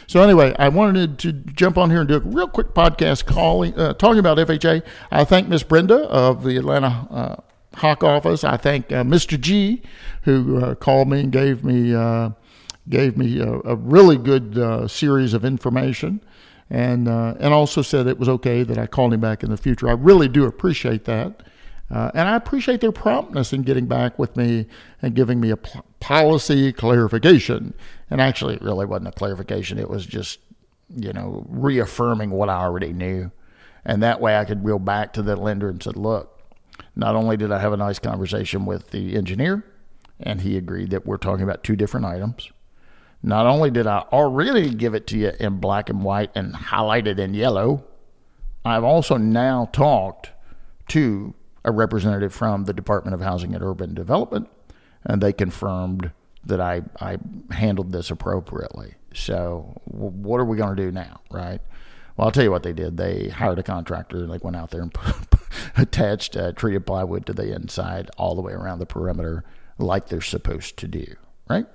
So 0.08 0.20
anyway, 0.20 0.52
I 0.58 0.68
wanted 0.68 1.20
to 1.20 1.32
jump 1.32 1.78
on 1.78 1.90
here 1.90 2.00
and 2.00 2.08
do 2.08 2.16
a 2.16 2.18
real 2.18 2.48
quick 2.48 2.74
podcast 2.74 3.24
calling, 3.24 3.78
uh, 3.78 3.92
talking 3.92 4.18
about 4.18 4.36
FHA. 4.38 4.82
I 5.12 5.22
thank 5.22 5.46
Miss 5.46 5.62
Brenda 5.62 6.08
of 6.08 6.42
the 6.42 6.56
Atlanta 6.56 7.06
uh, 7.08 7.36
HOC 7.76 8.02
office. 8.02 8.42
I 8.42 8.56
thank 8.56 8.90
uh, 8.90 9.04
Mr. 9.04 9.40
G, 9.40 9.80
who 10.22 10.58
uh, 10.58 10.74
called 10.74 11.08
me 11.08 11.20
and 11.20 11.30
gave 11.30 11.62
me 11.62 11.94
uh, 11.94 12.30
gave 12.88 13.16
me 13.16 13.38
a, 13.38 13.60
a 13.60 13.76
really 13.76 14.16
good 14.16 14.58
uh, 14.58 14.88
series 14.88 15.34
of 15.34 15.44
information, 15.44 16.20
and 16.68 17.06
and 17.06 17.54
also 17.54 17.80
said 17.80 18.08
it 18.08 18.18
was 18.18 18.28
okay 18.28 18.64
that 18.64 18.76
I 18.76 18.88
called 18.88 19.14
him 19.14 19.20
back 19.20 19.44
in 19.44 19.50
the 19.50 19.56
future. 19.56 19.88
I 19.88 19.92
really 19.92 20.26
do 20.26 20.46
appreciate 20.46 21.04
that. 21.04 21.44
Uh, 21.90 22.10
and 22.14 22.28
I 22.28 22.34
appreciate 22.34 22.80
their 22.80 22.92
promptness 22.92 23.52
in 23.52 23.62
getting 23.62 23.86
back 23.86 24.18
with 24.18 24.36
me 24.36 24.66
and 25.00 25.14
giving 25.14 25.40
me 25.40 25.50
a 25.50 25.56
p- 25.56 25.80
policy 26.00 26.72
clarification. 26.72 27.74
And 28.10 28.20
actually, 28.20 28.54
it 28.54 28.62
really 28.62 28.86
wasn't 28.86 29.08
a 29.08 29.12
clarification. 29.12 29.78
It 29.78 29.88
was 29.88 30.04
just, 30.04 30.40
you 30.96 31.12
know, 31.12 31.46
reaffirming 31.48 32.30
what 32.30 32.48
I 32.48 32.56
already 32.56 32.92
knew. 32.92 33.30
And 33.84 34.02
that 34.02 34.20
way 34.20 34.36
I 34.36 34.44
could 34.44 34.64
go 34.64 34.80
back 34.80 35.12
to 35.12 35.22
the 35.22 35.36
lender 35.36 35.68
and 35.68 35.80
said, 35.80 35.96
look, 35.96 36.42
not 36.96 37.14
only 37.14 37.36
did 37.36 37.52
I 37.52 37.60
have 37.60 37.72
a 37.72 37.76
nice 37.76 38.00
conversation 38.00 38.66
with 38.66 38.90
the 38.90 39.16
engineer, 39.16 39.64
and 40.18 40.40
he 40.40 40.56
agreed 40.56 40.90
that 40.90 41.06
we're 41.06 41.18
talking 41.18 41.44
about 41.44 41.62
two 41.62 41.76
different 41.76 42.06
items. 42.06 42.50
Not 43.22 43.46
only 43.46 43.70
did 43.70 43.86
I 43.86 44.00
already 44.12 44.70
give 44.70 44.94
it 44.94 45.06
to 45.08 45.18
you 45.18 45.32
in 45.38 45.58
black 45.58 45.88
and 45.88 46.02
white 46.02 46.30
and 46.34 46.52
highlighted 46.54 47.18
in 47.18 47.34
yellow, 47.34 47.84
I've 48.64 48.84
also 48.84 49.16
now 49.16 49.68
talked 49.72 50.30
to 50.88 51.34
a 51.66 51.72
representative 51.72 52.32
from 52.32 52.64
the 52.64 52.72
Department 52.72 53.14
of 53.14 53.20
Housing 53.20 53.54
and 53.54 53.62
Urban 53.62 53.92
Development, 53.92 54.48
and 55.04 55.20
they 55.20 55.32
confirmed 55.32 56.12
that 56.44 56.60
I, 56.60 56.82
I 57.00 57.18
handled 57.50 57.92
this 57.92 58.10
appropriately. 58.10 58.94
So, 59.12 59.80
what 59.84 60.40
are 60.40 60.44
we 60.44 60.56
going 60.56 60.74
to 60.74 60.82
do 60.82 60.92
now, 60.92 61.20
right? 61.30 61.60
Well, 62.16 62.26
I'll 62.26 62.32
tell 62.32 62.44
you 62.44 62.50
what 62.50 62.62
they 62.62 62.72
did. 62.72 62.96
They 62.96 63.28
hired 63.28 63.58
a 63.58 63.62
contractor. 63.62 64.18
And 64.18 64.32
they 64.32 64.38
went 64.38 64.56
out 64.56 64.70
there 64.70 64.82
and 64.82 64.96
attached 65.76 66.36
uh, 66.36 66.52
treated 66.52 66.86
plywood 66.86 67.26
to 67.26 67.32
the 67.32 67.54
inside 67.54 68.10
all 68.16 68.34
the 68.34 68.42
way 68.42 68.52
around 68.52 68.78
the 68.78 68.86
perimeter, 68.86 69.44
like 69.78 70.08
they're 70.08 70.20
supposed 70.20 70.76
to 70.78 70.88
do. 70.88 71.16
Right? 71.48 71.66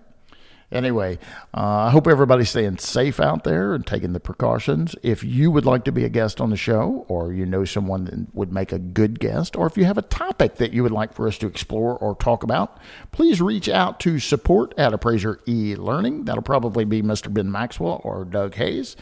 Anyway, 0.71 1.19
uh, 1.53 1.87
I 1.87 1.89
hope 1.89 2.07
everybody's 2.07 2.49
staying 2.49 2.77
safe 2.77 3.19
out 3.19 3.43
there 3.43 3.73
and 3.73 3.85
taking 3.85 4.13
the 4.13 4.21
precautions. 4.21 4.95
If 5.03 5.21
you 5.21 5.51
would 5.51 5.65
like 5.65 5.83
to 5.83 5.91
be 5.91 6.05
a 6.05 6.09
guest 6.09 6.39
on 6.39 6.49
the 6.49 6.55
show, 6.55 7.05
or 7.09 7.33
you 7.33 7.45
know 7.45 7.65
someone 7.65 8.05
that 8.05 8.33
would 8.33 8.53
make 8.53 8.71
a 8.71 8.79
good 8.79 9.19
guest, 9.19 9.57
or 9.57 9.67
if 9.67 9.75
you 9.75 9.83
have 9.83 9.97
a 9.97 10.03
topic 10.03 10.55
that 10.55 10.71
you 10.71 10.83
would 10.83 10.93
like 10.93 11.13
for 11.13 11.27
us 11.27 11.37
to 11.39 11.47
explore 11.47 11.97
or 11.97 12.15
talk 12.15 12.43
about, 12.43 12.77
please 13.11 13.41
reach 13.41 13.67
out 13.67 13.99
to 13.99 14.17
support 14.17 14.73
at 14.77 14.93
Appraiser 14.93 15.41
E 15.45 15.75
Learning. 15.75 16.23
That'll 16.23 16.41
probably 16.41 16.85
be 16.85 17.01
Mr. 17.01 17.33
Ben 17.33 17.51
Maxwell 17.51 17.99
or 18.05 18.23
Doug 18.23 18.55
Hayes. 18.55 18.95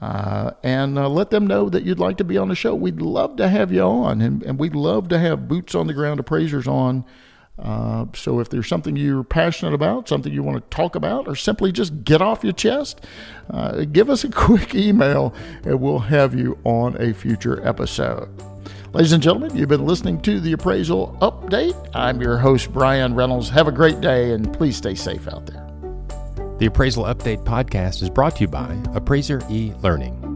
Uh, 0.00 0.52
and 0.62 0.98
uh, 0.98 1.08
let 1.08 1.30
them 1.30 1.46
know 1.46 1.68
that 1.68 1.82
you'd 1.82 1.98
like 1.98 2.16
to 2.16 2.24
be 2.24 2.38
on 2.38 2.48
the 2.48 2.54
show. 2.54 2.74
We'd 2.74 3.02
love 3.02 3.36
to 3.36 3.48
have 3.48 3.72
you 3.72 3.82
on, 3.82 4.22
and, 4.22 4.42
and 4.42 4.58
we'd 4.58 4.74
love 4.74 5.08
to 5.08 5.18
have 5.18 5.48
boots 5.48 5.74
on 5.74 5.86
the 5.86 5.92
ground 5.92 6.20
appraisers 6.20 6.66
on. 6.66 7.04
Uh, 7.60 8.06
so 8.14 8.40
if 8.40 8.48
there's 8.48 8.66
something 8.66 8.96
you're 8.96 9.22
passionate 9.22 9.74
about, 9.74 10.08
something 10.08 10.32
you 10.32 10.42
want 10.42 10.58
to 10.58 10.76
talk 10.76 10.94
about, 10.94 11.28
or 11.28 11.34
simply 11.36 11.70
just 11.70 12.04
get 12.04 12.22
off 12.22 12.42
your 12.42 12.52
chest, 12.52 13.00
uh, 13.50 13.84
give 13.84 14.08
us 14.08 14.24
a 14.24 14.28
quick 14.30 14.74
email 14.74 15.34
and 15.64 15.80
we'll 15.80 15.98
have 15.98 16.34
you 16.34 16.58
on 16.64 17.00
a 17.00 17.12
future 17.12 17.66
episode. 17.66 18.28
Ladies 18.92 19.12
and 19.12 19.22
gentlemen, 19.22 19.56
you've 19.56 19.68
been 19.68 19.86
listening 19.86 20.20
to 20.22 20.40
the 20.40 20.52
Appraisal 20.52 21.16
Update. 21.20 21.90
I'm 21.94 22.20
your 22.20 22.36
host, 22.38 22.72
Bryan 22.72 23.14
Reynolds. 23.14 23.48
Have 23.50 23.68
a 23.68 23.72
great 23.72 24.00
day 24.00 24.32
and 24.32 24.52
please 24.52 24.76
stay 24.76 24.94
safe 24.94 25.28
out 25.28 25.46
there. 25.46 25.66
The 26.58 26.66
Appraisal 26.66 27.04
Update 27.04 27.44
podcast 27.44 28.02
is 28.02 28.10
brought 28.10 28.36
to 28.36 28.42
you 28.42 28.48
by 28.48 28.76
Appraiser 28.94 29.40
e 29.48 29.72
Learning. 29.80 30.29